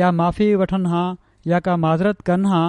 [0.00, 1.04] या माफ़ी वठनि हा
[1.54, 2.62] या का माज़रत कनि हा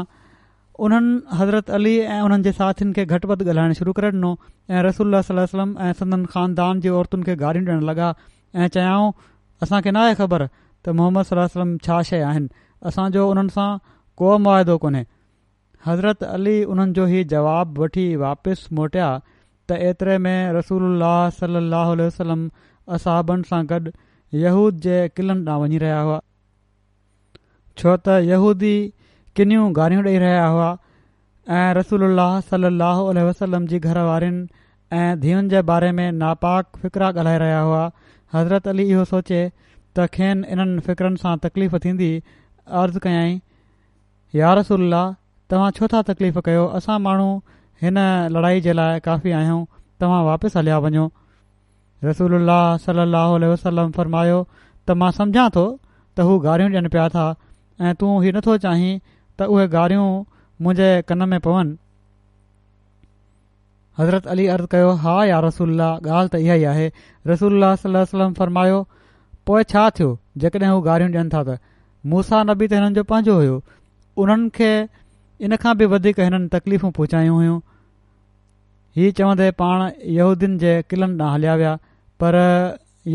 [0.81, 4.29] उन्हनि हज़रत अली ऐं उन्हनि जे साथियुनि खे घटि वधि ॻाल्हाइणु शुरू करे ॾिनो
[4.77, 8.07] ऐं रसूल्ला सलम ऐं सदन ख़ानदान जी औरतुनि खे गारियूं ॾियणु लॻा
[8.62, 9.12] ऐं चयाऊं
[9.63, 10.45] असांखे न आहे ख़बर
[10.86, 12.47] त मोहम्मद सलम छा शइ आहिनि
[12.89, 13.69] असांजो उन्हनि सां
[14.21, 15.03] को मुआदो कोन्हे
[15.86, 19.12] हज़रत अली उन्हनि जो ई जवाबु वठी वापसि मोटिया
[19.69, 20.81] त एतिरे में रसूल
[21.41, 22.09] सलाहु
[22.97, 23.79] असहाबनि सां गॾु
[24.47, 26.19] यहूद जे क़िलनि ॾांहुं वञी रहिया हुआ
[27.81, 28.75] छो त यहूदी
[29.38, 30.65] किनूं गारियूं ॾेई रहिया हुआ
[31.60, 32.04] ऐं रसूल
[32.50, 34.41] सलाहु उलह वसलम जी घर वारियुनि
[34.98, 37.82] ऐं धीअनि जे बारे में नापाक फ़िक्रा ॻाल्हाए रहिया हुआ
[38.36, 39.39] हज़रत अली इहो सोचे
[39.96, 42.10] त खेनि इन्हनि फ़िक्रनि सां तकलीफ़ थींदी
[42.82, 43.32] अर्ज़ु कयाई
[44.41, 44.93] या रसूल
[45.54, 47.30] तव्हां छो था तकलीफ़ कयो असां माण्हू
[47.86, 47.98] हिन
[48.38, 49.63] लड़ाई जे लाइ काफ़ी आहियूं
[50.04, 51.08] तव्हां वापसि हलिया वञो
[52.10, 52.38] रसूल
[52.86, 53.17] सलल
[53.54, 57.26] वसलम फ़रमायो त मां समुझां थो त हू गारियूं ॾियनि पिया था
[57.82, 58.93] ऐं तूं इहो नथो चाहीं
[59.39, 60.10] त उहे गारियूं
[60.65, 61.76] मुंहिंजे कन में पवनि
[64.00, 66.88] हज़रत अली अर्ज़ु कयो हा या रसूल ॻाल्हि त इहा ई आहे
[67.32, 68.78] रसूल वसलम फरमायो
[69.50, 70.12] पोइ छा थियो
[70.43, 71.58] जेकॾहिं हू गारियूं ॾियनि था त
[72.13, 73.58] मूसा नबी त हिननि जो पंहिंजो हुयो
[74.24, 74.72] उन्हनि खे
[75.48, 77.58] इन खां बि वधीक हिननि तकलीफ़ूं पहुचायूं हुयूं
[78.98, 79.80] हीउ चवंदे पाण
[80.19, 81.76] यहूदियुनि जे किलनि ॾांहुं हलिया विया
[82.24, 82.36] पर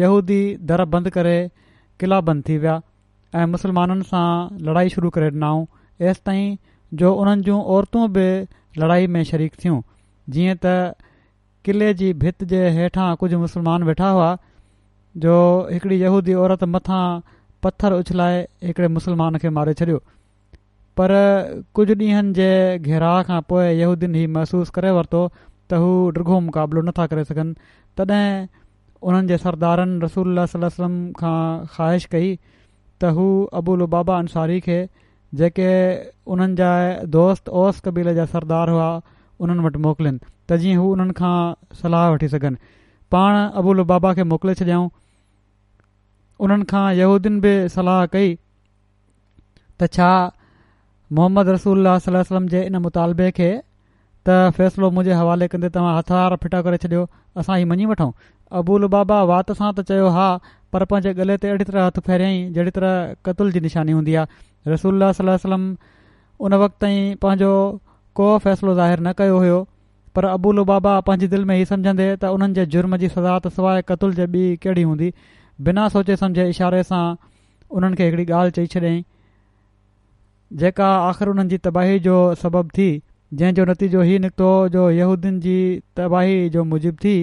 [0.03, 0.41] यहूदी
[0.73, 1.37] दर बंदि करे
[2.01, 2.77] क़िला बंदि थी विया
[3.45, 4.27] ऐं सां
[4.71, 5.67] लड़ाई शुरू करे ॾिनाऊं
[6.03, 6.57] तेसि ताईं
[7.01, 8.25] जो उन्हनि जूं औरतूं बि
[8.81, 9.81] लड़ाई में शरीक थियूं
[10.35, 10.75] जीअं त
[11.69, 14.29] किले जी भित जे हेठां कुझु मुस्लमान वेठा हुआ
[15.25, 15.35] जो
[15.71, 17.03] हिकड़ी यहूदी औरत मथां
[17.67, 19.99] पथर उछलाए हिकड़े मुस्लमान खे मारे छॾियो
[21.01, 21.15] पर
[21.79, 22.47] कुझु ॾींहनि जे
[22.79, 27.69] घेराह खां पोइ यहूदीन हीउ महसूसु करे वरितो त हू रिगो मुक़ाबिलो नथा करे सघनि
[27.99, 28.29] तॾहिं
[29.09, 31.37] उन्हनि जे सरदारनि रसूल सलम खां
[31.75, 33.29] ख़्वाहिश कई त हू
[33.63, 34.79] अबूल बाबा अंसारी खे
[35.37, 35.67] जेके
[36.33, 36.69] उन्हनि जा
[37.17, 38.89] दोस्त ओस कबीले जा सरदार हुआ
[39.47, 41.37] उन्हनि वटि मोकिलनि त जीअं हू उन्हनि खां
[41.83, 42.61] सलाह वठी सघनि
[43.17, 44.89] पाण अबुल बाबा खे मोकिले छॾियऊं
[46.47, 50.09] उन्हनि खां यूदियुनि बि सलाह कई त छा
[51.21, 56.63] मोहम्मद रसूल सलम जे इन मुतालबे खे त फ़ैसिलो मुंहिंजे हवाले कंदे तव्हां हथियार फिटा
[56.69, 57.05] करे छॾियो
[57.43, 58.11] असां हीउ मञी वठूं
[58.63, 60.27] अबुल बाबा वात सां त चयो हा
[60.75, 62.93] पर पंहिंजे गले ते अहिड़ी तरह हथु फेरियईं जहिड़ी तरह
[63.29, 64.37] कतल जी निशानी हूंदी आहे
[64.73, 65.65] रसूल सलम
[66.47, 67.53] उन वक़्त ताईं पंहिंजो
[68.19, 69.59] को फ़ैसिलो ज़ाहिर न कयो हुयो
[70.17, 73.49] पर अबूल बाबा पंहिंजी दिलि में ई समुझंदे त उन्हनि जे जुर्म जी सज़ा त
[73.57, 75.11] सवाइ क़तुल जे ॿी कहिड़ी हूंदी
[75.69, 77.03] बिना सोचे समुझे इशारे सां
[77.79, 79.03] उन्हनि खे हिकिड़ी ॻाल्हि चई छॾियईं
[80.63, 82.89] जेका आख़िर उन्हनि जी तबाही जो सबबु थी
[83.35, 85.57] जंहिंजो नतीजो हीउ निकितो जो यहूदीन जी
[86.01, 87.15] तबाही जो मुजिब थी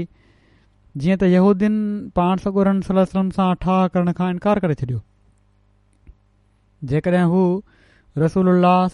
[1.03, 1.75] जीअं त यहूदीन
[2.19, 5.01] पाण सगुरनि सलम सां ठाह करण खां इनकार करे छॾियो
[6.91, 7.43] जेकॾहिं हू
[8.23, 8.47] रसूल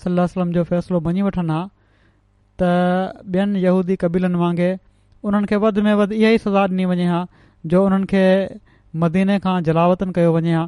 [0.04, 1.60] सलाहु वलम जो फ़ैसिलो मञी वठनि
[2.62, 2.70] त
[3.38, 7.20] ॿियनि यहूदी कबीलनि वांगुरु उन्हनि खे वधि में वधि इहा ई सज़ा ॾिनी वञे हा
[7.74, 8.24] जो उन्हनि खे
[9.04, 10.64] मदीने खां जलावतन कयो वञे हा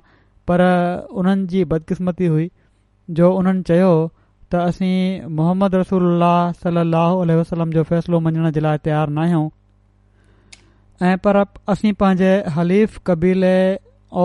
[0.51, 0.61] पर
[1.21, 2.45] उन्हनि जी बदकिस्मती हुई
[3.19, 3.91] जो उन्हनि चयो
[4.53, 6.28] त असीं मोहम्मद रसूल
[6.63, 9.47] सलाहु उल्हम जो फ़ैसिलो मञण जे लाइ तयारु न आहियूं
[11.11, 11.38] ऐं पर
[11.76, 13.55] असीं पंहिंजे हलीफ़ कबीले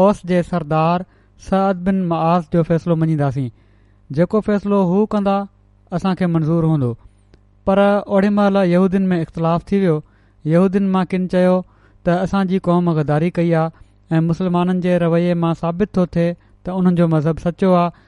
[0.01, 1.07] ओस जे सरदार
[1.47, 3.51] साद बिन मआज़ जो फ़ैसिलो मञीदासीं
[4.19, 5.35] जेको फ़ैसिलो हू कंदा
[5.99, 6.93] असां खे मंज़ूर हूंदो
[7.69, 7.81] पर
[8.17, 9.97] ओड़ी महिल यहूदीन में इख़्तिलाफ़ु थी वियो
[10.55, 15.53] यहूदीन मां किन चयो त असांजी क़ौम गदारी कई आहे ऐं मुस्लमाननि जे रवैये मां
[15.63, 18.07] साबित थो थिए त उन्हनि जो मज़हब सचो आहे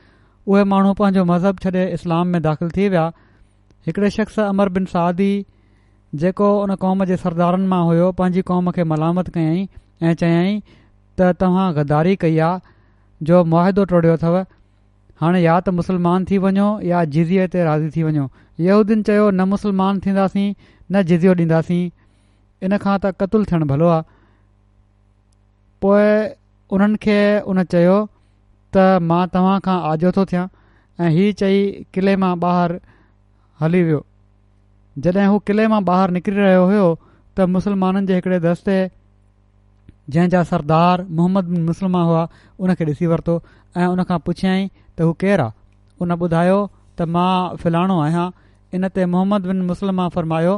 [0.54, 3.04] उहे माण्हू पंहिंजो मज़हब छॾे इस्लाम में दाख़िल थी विया
[3.88, 5.30] हिकड़े शख़्स अमर बिन सादी
[6.22, 11.32] जेको उन क़ौम जे सरदारनि मां हुयो पंहिंजी कौम खे मलामत कयाई ऐं चयाई त
[11.44, 12.78] तव्हां गदारी कई आहे
[13.28, 14.36] जो मुआदो तोड़ियो अथव
[15.22, 18.28] हाणे या त मुसलमान थी वञो या जिज़िए ते राज़ी थी वञो
[18.66, 20.46] यहूदीन चयो न मुसलमान थींदासीं
[20.92, 21.90] न जिज़ियो ॾींदासीं
[22.68, 24.02] इनखां त क़तलु थियणु भलो आहे
[25.84, 26.08] पोइ
[26.78, 27.18] उन्हनि खे
[27.54, 27.98] उन चयो
[28.76, 30.46] त मां तव्हां खां आजो थो थियां
[31.04, 31.58] ऐं हीअ चई
[31.98, 32.80] किले मां ॿाहिरि
[33.64, 34.02] हली वियो
[35.06, 38.78] जॾहिं हू किले मां ॿाहिरि निकिरी रहियो हुयो त मुसलमाननि जे हिकिड़े दस्ते
[40.08, 42.22] जंहिंजा सरदार मोहम्मद बिन मुसलमा हुआ
[42.58, 43.34] उनखे ॾिसी वरितो
[43.76, 46.56] ऐं उन खां पुछियई त हू केरु आहे उन ॿुधायो
[46.98, 48.26] त मां फलाणो आहियां
[48.78, 50.56] इन ते मोहम्मद बिन मुसलमा फ़र्मायो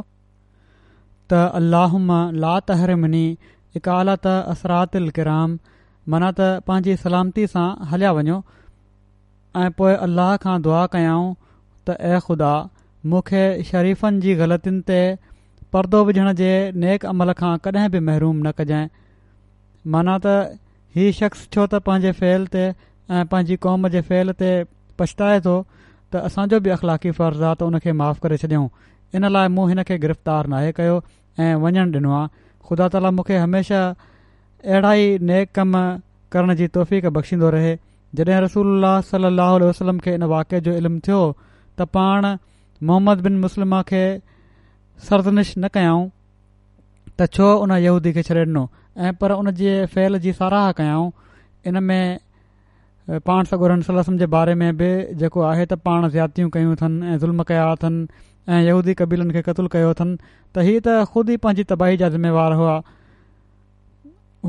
[1.31, 2.07] त अल्लाहम
[2.45, 3.25] लात हरिमिनी
[3.81, 5.57] इकालत असरात असरातिराम
[6.13, 8.37] माना त पंहिंजी सलामती सां हलिया वञो
[9.61, 11.29] ऐं पोए अलाह खां दुआ कयाऊं
[11.87, 12.51] त ऐं ख़ुदा
[13.11, 14.99] मूंखे शरीफ़नि जी ग़लतिनि ते
[15.73, 16.51] परदो विझण जे
[16.85, 18.87] नेक अमल खां कॾहिं बि महरूम न कजांइ
[19.91, 20.59] माना त
[20.95, 22.63] हीउ शख़्स छो त पंहिंजे फैल ते
[23.11, 24.49] ऐं पंहिंजी कौम जे फैल ते
[24.99, 25.55] पछताए थो
[26.11, 28.67] त असांजो बि अख़लाक़ी फ़र्ज़ु आहे त उन खे माफ़ु करे छॾियऊं
[29.17, 30.95] इन लाइ मूं हिन खे गिरफ़्तार नाहे कयो
[31.45, 32.27] ऐं वञणु ॾिनो आहे
[32.69, 33.83] ख़ुदा ताला मूंखे हमेशह
[34.71, 35.69] अहिड़ा ई नेक कम
[36.33, 37.75] करण जी तोहफ़ बख़्शींदो रहे
[38.15, 38.67] जॾहिं रसूल
[39.11, 42.33] सलाहु वसलम खे इन वाके जो इल्मु थियो त पाण
[42.89, 44.03] मोहम्मद बिन मुस्लमा खे
[45.07, 46.09] सरदनिश न कयाऊं
[47.19, 48.63] त छो उन यहूदी खे छॾे ॾिनो
[49.05, 51.09] ऐं पर उन जे फहिल जी साराह कयाऊं
[51.69, 52.19] इन में
[53.27, 54.89] पाण सगोरन सलसम जे बारे में बि
[55.21, 58.07] जेको आहे त पाण ज़्यातियूं कयूं अथनि ऐं ज़ुल्म कया अथनि
[58.49, 60.17] ऐं यहूदी कबीलनि खे क़तल कयो अथनि
[60.55, 62.75] त हीअ त ख़ुदि ई पंहिंजी तबाही जा ज़िमेवार हुआ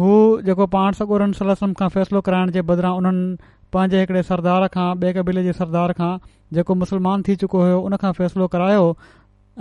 [0.03, 0.13] हू
[0.49, 3.27] जेको पाण सगोरनि सलसम खां फ़ैसिलो कराइण जे बदिरां उन्हनि
[3.77, 6.13] पंहिंजे हिकिड़े सरदार खां ॿिए कबीले जे सरदार खां
[6.59, 8.87] जेको मुस्लमान थी चुको हुयो उन खां फ़ैसिलो करायो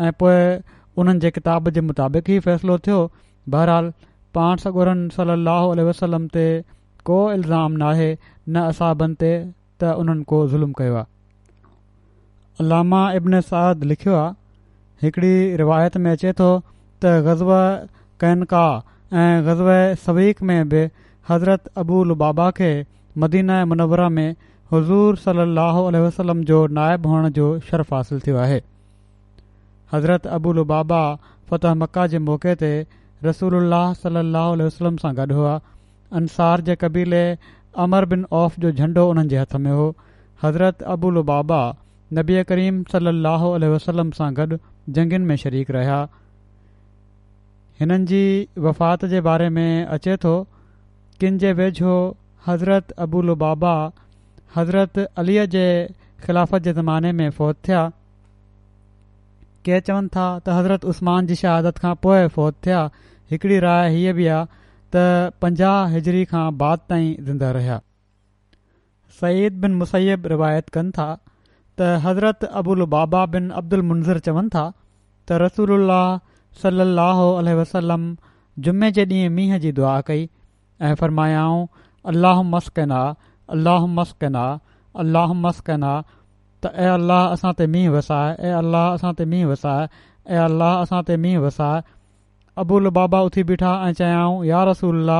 [0.05, 0.11] ऐं
[1.01, 2.97] उन्हनि जे किताब जे मुताबिक़ ई फ़ैसिलो थियो
[3.53, 3.91] बहरहालु
[4.37, 6.43] पाण सगुरनि सलह वसलम ते
[7.09, 9.31] को इल्ज़ाम नाहे न असाबनि ते
[9.79, 11.11] त उन्हनि को ज़ुल्म कयो आहे
[12.65, 15.33] अलामा इब्न सादु लिखियो आहे हिकड़ी
[15.63, 17.43] रिवायत में अचे थो त ग़ज़
[18.25, 18.63] कैनका
[19.21, 19.63] ऐं ग़ज़
[20.05, 20.85] सवीक़ में बि
[21.29, 22.69] हज़रत अबूल बाबा खे
[23.25, 24.29] मदीन मुनवरा में
[24.73, 28.61] हज़ूर सलाहु वसलम जो नायबु हुअण जो शर्फ़ हासिलु थियो आहे
[29.93, 30.99] हज़रत अबुलु बाबा
[31.49, 32.69] फत मका जे मौक़े ते
[33.25, 33.57] रसूल
[34.03, 35.51] सलाहु वसलम सां गॾु हुआ
[36.19, 37.19] अंसार जे क़बीले
[37.83, 39.85] अमर बिन औफ़ जो झंडो हुननि जे हथ में हो
[40.45, 41.61] हज़रत अबुलु बाबा
[42.19, 43.13] नबी करीम सल
[43.69, 44.59] ओसलम सां गॾु
[44.97, 46.01] जंगनि में शरीक रहिया
[47.81, 48.23] हिननि जी
[48.67, 49.67] वफ़ात जे बारे में
[49.99, 50.33] अचे थो
[51.21, 51.95] किनि जे वेझो
[52.47, 53.75] हज़रत अबूल बाबा
[54.57, 55.67] हज़रत अलीअ जे
[56.23, 57.85] ख़िलाफ़त जे ज़माने में फ़ौत थिया
[59.67, 62.81] के चवनि था त हज़रत उस्मान जी शहादत खां पोइ फौत थिया
[63.31, 64.45] हिकिड़ी राय हीअ बि आहे
[64.93, 67.77] त पंजाह हिजरी खां बाद ताईं ज़िंदा रहिया
[69.21, 71.07] सईद बिन मुसैब रिवायत कनि था
[71.79, 74.65] त हज़रत अबुल बाबा बिन अब्दुल मुंज़र चवनि था
[75.29, 76.01] त रसूल अल्ला
[76.63, 78.09] सलाहु अलह वसलम
[78.67, 80.27] जुमे जे ॾींहुं मींहं जी दुआ कई
[80.89, 81.67] ऐं फ़र्मायाऊं
[82.13, 85.91] अलाह मस्कना अल अलाह मस्कन अल अलाह मस्ना
[86.63, 89.87] त ऐं अल्लाह असां ते मींहुं वसाए अल्लाह असां ते मींहुं वसाए
[90.49, 91.79] अल्लाह असां ते मींहुं वसाए
[92.63, 95.17] अबुल बाबा उथी बीठा ऐं चयाऊं यार रसूला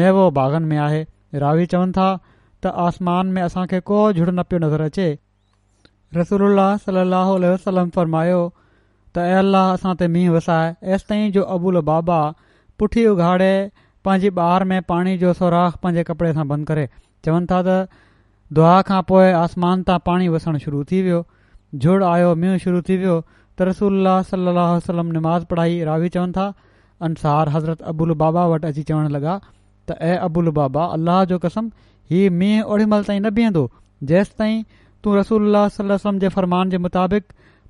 [0.00, 1.00] मेवो बाग़नि में आहे
[1.44, 2.08] रावी चवनि था
[2.62, 5.08] त आसमान में असांखे को झुड़ न पियो नज़र अचे
[6.18, 8.40] रसूल सलाहु वसलम फ़र्मायो
[9.18, 12.20] त अल्लाह असां ते मींहुं वसाए एसि ताईं जो अबुल बाबा
[12.82, 13.50] पुठी उघाड़े
[14.08, 16.86] पंहिंजी ॿार में पाणी जो सौराख पंहिंजे कपिड़े सां बंदि करे
[17.26, 18.02] चवनि था त
[18.58, 21.18] दुआ खां पोइ आसमान तां पाणी वसणु शुरू थी वियो
[21.84, 26.46] झुड़ आयो मींहुं शुरू थी वियो त रसूल सलाहु निमाज पढ़ाई रावी चवनि था
[27.08, 29.36] अंसार हज़रत अबुल बाबा वटि अची चवणु लॻा
[29.90, 31.70] त ऐं अबुल बाबा अलाह जो कसम
[32.12, 33.62] हीउ मींहुं ओहिड़ीमहिल ताईं न बीहंदो
[34.12, 34.58] जेसिताईं
[35.04, 37.26] तूं रसुल्ला सलम जे फरमान जे मुताबिक़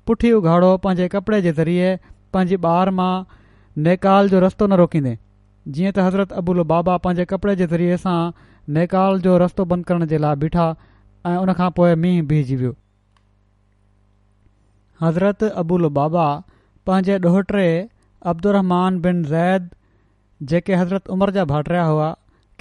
[0.09, 1.95] पुठियूं उघाड़ो पंहिंजे कपिड़े जे ज़रिए
[2.33, 3.13] पंहिंजी ॿार मां
[3.89, 5.15] नेकाल जो रस्तो न रोकींदे
[5.77, 8.19] जीअं त हज़रत अबुल बाबा पंहिंजे कपिड़े जे ज़रिए सां
[8.75, 10.65] नेकाल जो रस्तो बंदि करण जे लाइ बीठा
[11.29, 12.73] ऐं उनखां पोइ मींहुं बीहजी वियो
[15.05, 16.27] हज़रत अबुल बाबा
[16.89, 17.65] पंहिंजे ॾोहिटे
[18.31, 19.69] अब्दुरमान बिन ज़ैद
[20.51, 22.09] जेके हज़रत उमर जा भाटरिया हुआ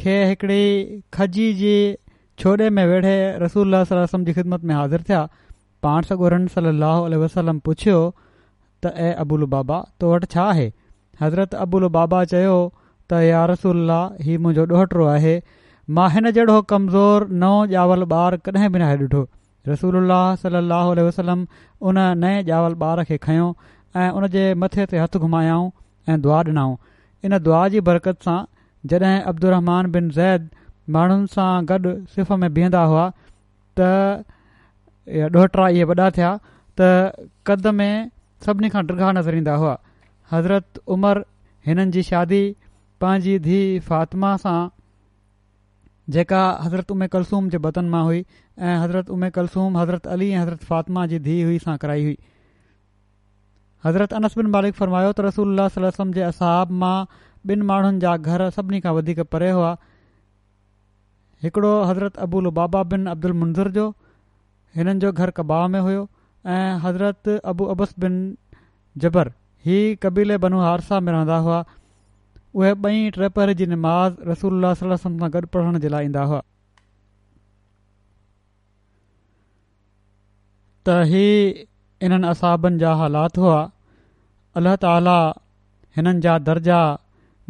[0.02, 0.64] खे हिकिड़ी
[1.18, 1.74] खजी जी
[2.42, 5.22] छोड़े में वेड़े रसूल वसम जी ख़िदमत में हाज़िर थिया
[5.86, 6.50] पाण सॻो रन
[7.24, 8.00] वसलम पुछियो
[8.82, 10.66] त ए अबुल बाबा तो वटि छा आहे
[11.22, 12.56] हज़रत अबुल बाबा चयो
[13.10, 15.36] त यार रसुल्लाह हीउ मुंहिंजो ॾोहटो आहे
[15.96, 19.20] मां हिन जहिड़ो कमज़ोर नओं ॼावल ॿार कॾहिं बि न ॾिठो
[19.68, 20.10] रसूल
[20.42, 21.44] सलाहु वसलम
[21.92, 23.46] उन नए ॼावल ॿार खे खयो
[24.02, 25.70] ऐं उन जे मथे ते हथु घुमायाऊं
[26.12, 26.74] ऐं दुआ ॾिनऊं
[27.28, 28.36] इन दुआ जी बरक़त सां
[28.92, 30.48] जॾहिं अब्दुरमान बिन ज़ैद
[30.98, 33.08] माण्हुनि सां गॾु सिफ़ में बीहंदा हुआ
[33.80, 36.32] त इहा इहे वॾा थिया
[36.80, 37.92] त कद में
[38.48, 39.76] सभिनी खां डिगाह नज़र ईंदा हुआ
[40.34, 41.24] हज़रत उमिरि
[41.70, 42.42] हिननि जी शादी
[43.06, 44.58] पंहिंजी धीउ फ़ातिमा सां
[46.14, 50.38] जेका हज़रत उमे कलसूम जे बतन मां हुई ऐं हज़रत उमे कलसूम हज़रत अली ऐं
[50.42, 52.16] हज़रत फातिमा जी धीउ हुई सां कराई हुई
[53.86, 56.96] हज़रत अनस बिन मालिक फरमायो त रसूल अलाहम जे असहाब मां
[57.50, 59.68] ॿिनि माण्हुनि जा घर सभिनी खां वधीक परे हुआ
[61.46, 63.84] हिकिड़ो हज़रत अबूल बाबा बिन अब्दुल मुंज़र जो
[64.80, 66.02] हिननि जो घरु कबाह में हुयो
[66.56, 68.18] ऐं हज़रत अबू अबुस बिन
[69.04, 71.62] जबर इहे कबीले बनू हारसा में रहंदा हुआ
[72.56, 76.38] उहे ॿई ट्रेपर जी नमाज़ रसूल सम सां गॾु पढ़ण जे लाइ ईंदा हुआ
[80.88, 81.22] त ही
[82.08, 83.58] इन्हनि असाबनि जा हालात हुआ
[84.60, 85.14] अलाह ताला
[85.98, 86.80] हिननि जा दर्जा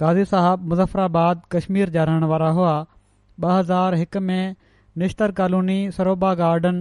[0.00, 2.74] कादी صاحب मुज़फराबाद कश्मीर जा रहण वारा हुआ
[3.40, 4.54] ॿ हज़ार हिक में
[5.02, 6.78] निश्तर कालोनी सरोबा गार्डन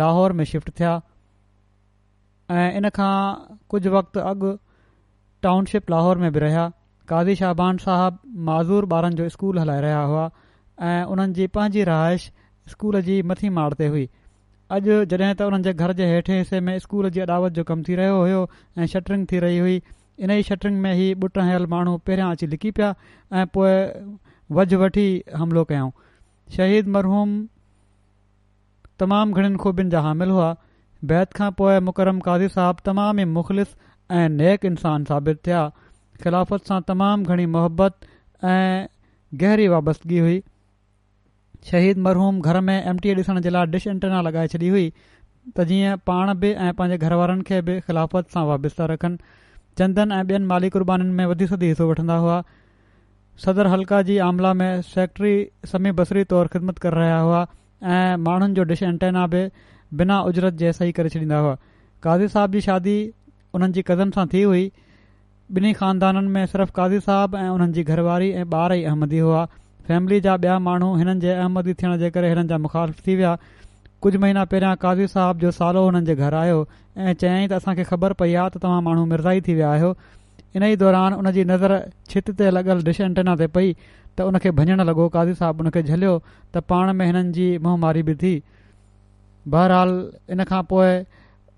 [0.00, 0.90] लाहौर में शिफ्ट थिया
[2.58, 3.12] ऐं इन खां
[3.74, 4.52] कुझु वक़्तु अॻु
[5.46, 6.64] टाउनशिप लाहौर में बि रहिया
[7.12, 10.26] कादी शाहबान साहिबु माज़ूर ॿारनि जो स्कूल हलाए रहिया हुआ
[10.90, 12.30] ऐं उन्हनि जी पंहिंजी रहाइश
[12.74, 14.06] स्कूल जी मथी माड़ ते हुई
[14.78, 17.88] अॼु जॾहिं त उन्हनि जे घर जे हेठें हिसे में स्कूल जी अदावत जो कमु
[17.90, 18.46] थी रहियो हुयो
[18.78, 19.80] ऐं शटरिंग थी रही हुई
[20.18, 22.94] इन इन्हीअ शटरिंग में ई ॿुट हयल माण्हू पहिरियां अची लिकी पिया
[23.40, 23.72] ऐं पोइ
[24.58, 25.06] वज वठी
[25.36, 25.90] हमिलो कयऊं
[26.56, 27.34] शहीद मरहूम
[29.02, 30.48] तमामु घणियुनि खूबियुनि जा हामिल हुआ
[31.12, 33.74] बैत खां पोइ मुकरम काज़ी साहब तमामु ई मुख़लिस
[34.20, 35.64] ऐं नेक इंसान साबित थिया
[36.24, 38.10] ख़िलाफ़त सां तमामु घणी मोहबत
[38.56, 38.86] ऐं
[39.42, 40.38] गहरी वाबस्तगी हुई
[41.72, 44.90] शहीद मरहूम घर में एमटीअ ॾिसण जे लाइ डिश इंटरना लॻाए छॾी हुई
[45.58, 49.36] त जीअं पाण बि ऐं पंहिंजे घर वारनि खे बि ख़िलाफ़त सां वाबिस्ता रखनि
[49.78, 52.36] चंदन ऐं ॿियनि माली कुर्बानीुनि में वधी सदी हिसो वठंदा हुआ
[53.44, 55.32] सदर हल्का जी आमला में सेक्ट्री
[55.72, 57.40] समी बसरी तौरु ख़िदमत करे रहिया हुआ
[57.96, 59.44] ऐं माण्हुनि जो डिश एंटेना इंटेना
[60.02, 61.56] बिना उजरत जे सही करे छॾींदा हुआ
[62.06, 62.94] काज़ी साहिब जी शादी
[63.56, 64.64] हुननि जी क़दम सां थी हुई
[65.56, 69.44] ॿिन्ही खानदाननि में सिर्फ़ु काज़ी साहब ऐं हुननि जी घरवारी ऐं ॿार ई अहमदी हुआ
[69.88, 73.36] फ़ैमिली जा ॿिया माण्हू हिननि जे अहमदी थियण जे करे हिननि जा मुखालिफ़ थी विया
[74.06, 77.84] कुझु महीना पहिरियां काज़ी साहब जो सालो हुननि जे घर आयो ऐं चयाईं त असांखे
[77.88, 79.88] ख़बर पई आहे त तव्हां माण्हू थी विया आहियो
[80.58, 81.74] इन ई दौरान उन जी नज़र
[82.12, 86.12] छित ते लॻल डिशन टिना ते पई त हुनखे भञणु लॻो काज़ू साहब उनखे झलियो
[86.54, 88.32] त पाण में हिननि जी मुहमारी बि थी
[89.56, 89.92] बहरहाल
[90.36, 90.94] इन खां पोइ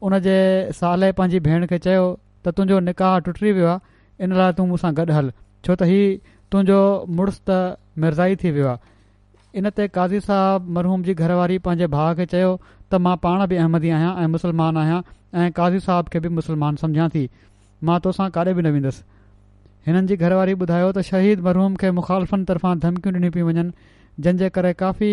[0.08, 0.38] उन जे
[0.82, 4.94] साले पंहिंजी भेण खे चयो त तुंहिंजो निकाह टुटी वियो आहे इन लाइ तूं मूंसां
[5.02, 5.30] गॾु हल
[5.64, 6.02] छो त ही
[6.52, 6.80] तुंहिंजो
[7.20, 7.64] मुड़ुसु त
[8.06, 8.96] मिर्ज़ाई थी वियो आहे
[9.56, 13.56] इन ते काज़ी साहब मरहूम जी घरवारी पंहिंजे भाउ खे चयो त मां पाण बि
[13.60, 15.00] अहमदी आहियां ऐं मुस्लमान आहियां
[15.44, 17.22] ऐं काज़ी साहब खे बि मुसलमान सम्झां थी
[17.90, 19.02] मां तोसां काॾे बि न वेंदसि
[19.88, 23.64] हिननि जी घरवारी ॿुधायो त शहीद मरहूम खे मुखालफ़नि तर्फ़ां धमकियूं ॾिनियूं पियूं वञनि
[24.26, 25.12] जंहिंजे करे काफ़ी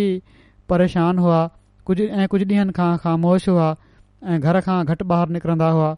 [0.73, 1.39] परेशान हुआ
[1.91, 3.69] कुझु ऐं कुझु ॾींहंनि खां ख़ामोश हुआ
[4.35, 5.91] ऐं घर खां घटि ॿाहिरि निकिरंदा हुआ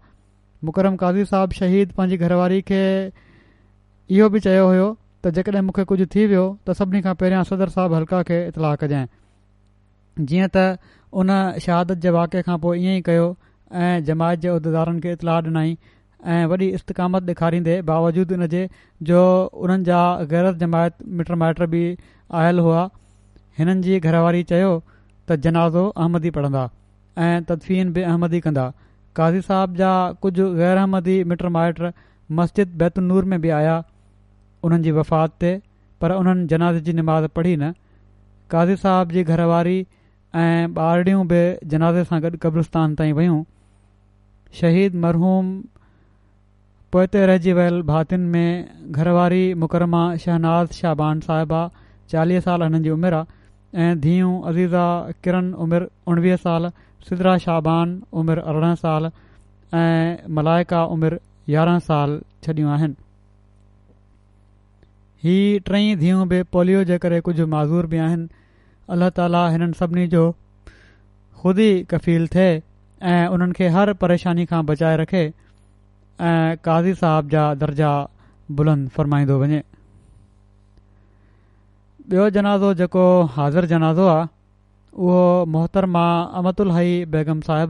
[0.71, 4.89] मुकरम काज़ी साहब शहीद पंहिंजी घरवारी खे इहो बि चयो हुयो
[5.26, 8.80] त जेकॾहिं मूंखे कुझु थी वियो त सभिनी खां पहिरियां सदर साहब हलका खे इतलाउ
[8.84, 9.05] कजांइ
[10.32, 10.65] जीअं त
[11.24, 11.34] उन
[11.65, 13.24] शहादत जे वाक़े खां पोइ ईअं ई कयो
[13.86, 15.74] ऐं जमायत जे उहिदेदारनि खे इतलाह ॾिनई
[16.36, 17.78] ऐं वॾी इस्तकामत ॾेखारींदे
[18.38, 18.63] इन जे
[19.09, 19.22] जो
[19.65, 20.01] उन्हनि जा
[20.36, 21.84] ग़ैर जमायत मिट माइट बि
[22.43, 22.86] आयल हुआ
[23.59, 26.65] हिननि जी घरवारी चयो त जनाज़ो अहमदी पढ़ंदा
[27.28, 28.68] ऐं तदफीन बि अहमदी कंदा
[29.20, 29.91] काज़ी साहब जा
[30.26, 31.86] कुझु अहमदी मिट माइट
[32.41, 33.78] मस्जिद बैतनूर में बि आया
[34.68, 35.49] उन्हनि जी वफ़ात ते
[36.03, 37.72] पर उन्हनि जनाज़ जी निमाज़ पढ़ी न
[38.53, 39.80] काज़ी साहब जी घरवारी
[40.43, 41.41] ऐं ॿारड़ियूं बि
[41.74, 43.38] जनाज़े सां गॾु क़ब्रस्तान ताईं वयूं
[44.59, 45.47] शहीद मरहूम
[46.95, 51.61] पोइ ते रहिजी वियल भातियुनि में घरवारी मुकरमा शहनाज़ शाहबान साहिबा
[52.13, 54.86] चालीह साल हुननि जी उमिरि आहे ऐं धीअ अज़ीज़ा
[55.28, 56.70] किरन उमिरि उणिवीह साल
[57.09, 59.11] सुधरा शाहबान उमिरि अरिड़हं साल
[59.82, 61.20] ऐं मलाइका उमिरि
[61.55, 63.07] यारहं साल छॾियूं आहिनि
[65.24, 68.28] हीअ टई धीअ बि पोलियो जे करे कुझु माज़ूर बि आहिनि
[68.95, 70.24] अलाह ताली हिननि सभिनी जो
[71.41, 72.51] ख़ुदि ई कफ़ील थिए
[73.13, 75.24] ऐं उन्हनि खे हर परेशानी खां बचाए रखे
[76.30, 77.91] ऐं काज़ी साहब जा दर्जा
[78.59, 79.63] बुलंद फ़रमाईंदो वञे
[82.11, 83.05] ॿियो जनाज़ो जेको
[83.38, 84.28] हाज़िर जनाज़ो आहे
[85.07, 85.18] उहो
[85.55, 86.05] मोहतरमा
[86.41, 87.65] अमतुल हई बेगम आहे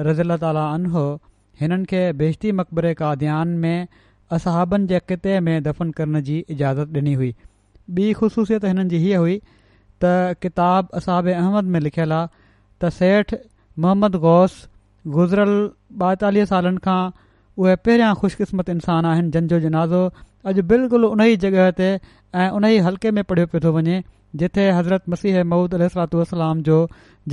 [0.08, 1.06] रज़ील ताला अन हो
[1.62, 3.78] हिननि खे बेशिती मक़बरे काध्यान में
[4.40, 7.32] असहाबनि जे किते में दफ़न करण जी इजाज़त ॾिनी हुई
[7.94, 12.28] ॿी ख़ुशूसियत हिननि जी हीअ हुई त किताब असाब अहमद में लिखियलु आहे
[12.84, 13.34] त सेठ
[13.86, 14.58] मोहम्मद गौस
[15.18, 15.54] गुज़िरियल
[16.06, 16.98] ॿाएतालीह सालनि खां
[17.64, 20.04] उहे पहिरियां ख़ुशकिस्मत इंसान आहिनि जंहिंजो जिनाज़ो
[20.54, 24.00] अॼु बिल्कुलु उन ई जॻह ते ऐं उन ई हल्के में पढ़ियो पियो थो वञे
[24.44, 26.16] जिथे हज़रत मसीह महूद अलत
[26.72, 26.80] जो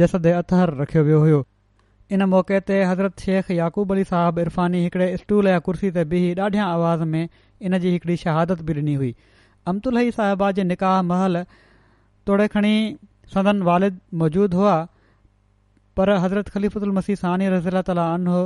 [0.03, 1.43] जसद अतहर रखियो वियो हुयो
[2.17, 6.31] इन मौक़े ते हज़रत शेख याक़ूब अली साहब इरफ़ानी हिकड़े स्टूल या कुर्सी ते बीह
[6.45, 9.15] ॾाढियां आवाज़ में इन जी हिकिड़ी शहादत बि ॾिनी हुई
[9.71, 11.41] अमतुल साहिबा जे निकाह महल
[12.31, 12.73] तोड़े खणी
[13.35, 14.73] सदन वालिद मौजूदु हुआ
[16.01, 18.41] पर हज़रत खलीफ़ुदुल मसीह सानी रज़ीला ताल हो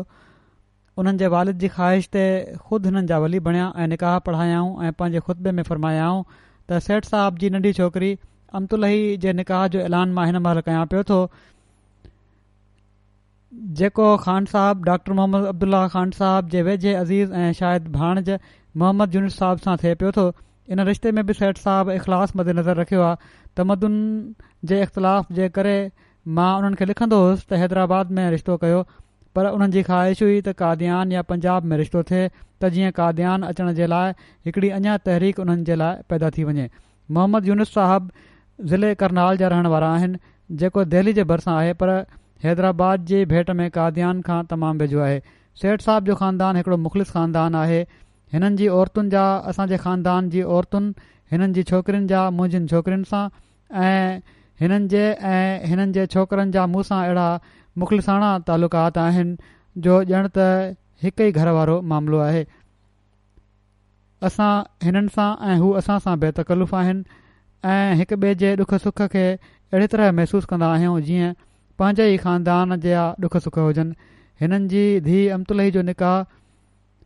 [0.98, 2.24] हुननि जे वालिद जी ख़्वाहिश ते
[2.68, 7.10] खुद हिननि जा वली बणिया ऐं निकाह पढ़ायाऊं ऐं पंहिंजे खुतबे में फ़रमायाऊं त सेठ
[7.14, 8.12] साहब जी नंढी छोकिरी
[8.60, 11.18] अमतुलही जे निकाह जो ऐलान मां हिन महल कयां पियो थो
[13.82, 18.32] जेको ख़ान साहब डॉक्टर मोहम्मद अब्दुल्ला ख़ान साहब जे वेझे अज़ीज़ ऐं शाहिद भाणज
[18.84, 20.30] मोहम्मद जुनिस साहिब सां थिए पियो थो
[20.74, 23.16] इन रिश्ते में बि सेठ साहिबु इख़लास मदेनज़र रखियो आहे
[23.56, 25.74] तमदुनि जे इख़्तिलाफ़ जे करे
[26.38, 28.80] मां उन्हनि खे लिखंदो हुअसि त हैदराबाद में रिश्तो कयो
[29.38, 33.42] पर उन्हनि जी ख़्वाहिश हुई त काद्यान या पंजाब में रिश्तो थिए त जीअं काद्यान
[33.52, 34.12] अचण जे लाइ
[34.46, 36.68] हिकिड़ी अञा तहरीक उन्हनि जे लाइ पैदा थी वञे
[37.18, 38.10] मोहम्मद यूनूस साहब
[38.72, 40.18] ज़िले करनाल जा रहण वारा आहिनि
[40.64, 41.92] जेको दिल्ली जे भरिसां आहे पर
[42.46, 45.20] हैदराबाद जी भेट में काद्यान खां तमामु वेझो आहे
[45.64, 47.82] सेठ साहिब जो ख़ानदान हिकिड़ो मुख़लिस ख़ानदानु आहे
[48.32, 50.92] हिननि जी औरतुनि जा असांजे ख़ानदान जी औरतुनि
[51.32, 53.22] हिननि जी छोकिरियुनि जा मुंहिंजनि छोकिरियुनि सां
[53.82, 54.20] ऐं
[54.62, 55.02] हिननि जे
[55.32, 57.26] ऐं हिननि जे छोकिरनि जा अहिड़ा
[57.82, 59.36] मुख़लिसाणा तालुकात आहिनि
[59.86, 62.44] जो ॼण त हिक ई घर वारो मामिलो आहे
[64.28, 64.50] असां
[64.88, 69.86] हिननि सां ऐं हू असां सां बेतकलफ़ ऐं हिक ॿिए जे ॾुख सुख खे अहिड़ी
[69.96, 71.36] तरह महसूसु कंदा आहियूं जीअं
[71.82, 76.18] पंहिंजे ई ख़ानदान जा ॾुख सुख हुजनि हिननि जी धीउ अमतुलही जो निकाह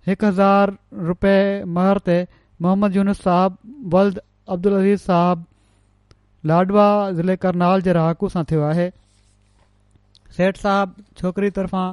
[0.09, 0.71] हिकु हज़ार
[1.09, 1.35] रुपए
[1.79, 2.15] महर ते
[2.67, 3.57] मोहम्मद यूनुस साहब
[3.95, 4.21] वल्द
[4.55, 5.45] अब्दुल अज़ीज़ साहब
[6.51, 6.85] लाडवा
[7.17, 8.87] ज़िले करनाल जे रहाकू सां थियो आहे
[10.37, 11.89] सेठ साहब छोकिरी तरफ़ां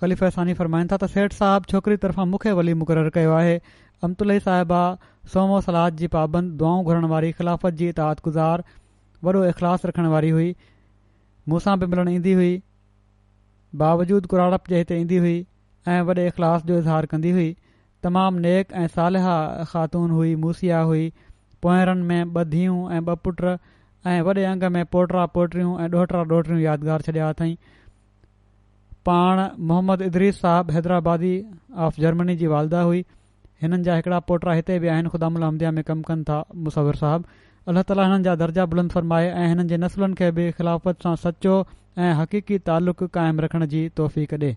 [0.00, 3.52] ख़लीफ़ सानी फरमाइनि था त सेठ साहब छोकिरी तरफ़ां मूंखे वली मुक़ररु कयो आहे
[4.08, 4.80] अमतुल साहिबा
[5.34, 7.90] सोमो सलाद जी पाबंद दुआऊं घुरण वारी ख़िलाफ़त जी
[8.30, 8.64] गुज़ार
[9.28, 10.48] वॾो इख़लास रखण वारी हुई
[11.52, 12.52] मूंसां बि मिलणु ईंदी हुई
[13.84, 15.34] बावजूद कुराड़प जे हिते ईंदी हुई
[15.88, 17.52] ऐं वॾे इख़लास जो इज़हार कंदी हुई
[18.02, 19.26] तमामु नेक ऐं सालिह
[19.72, 21.04] ख़ातून हुई मूसिया हुई
[21.62, 23.40] पोयरनि में ॿ धीअ ऐं ॿ पुट
[24.12, 27.54] ऐं वॾे अंग में पोटरा पोटियूं ऐं ॾोहटरा ॾोहड़ियूं यादगारु छॾिया अथई
[29.08, 31.32] पाण मोहम्मद इद्रीस साहबु हैदराबादी
[31.88, 33.04] ऑफ जर्मनी जी वालदा हुई
[33.62, 37.42] हिननि जा हिकिड़ा पोटा हिते बि आहिनि ख़ुदामुल हमदिया में कमु कनि था मुसवि साहबु
[37.74, 41.14] अलाह ताली हिननि जा दर्जा बुलंद फरमाए ऐं हिननि जे नसलुनि खे बि ख़िलाफ़त सां
[41.30, 41.56] सचो
[42.06, 44.56] ऐं हक़ीक़ी तालुक़ु क़ाइमु रखण जी तोहफ़ी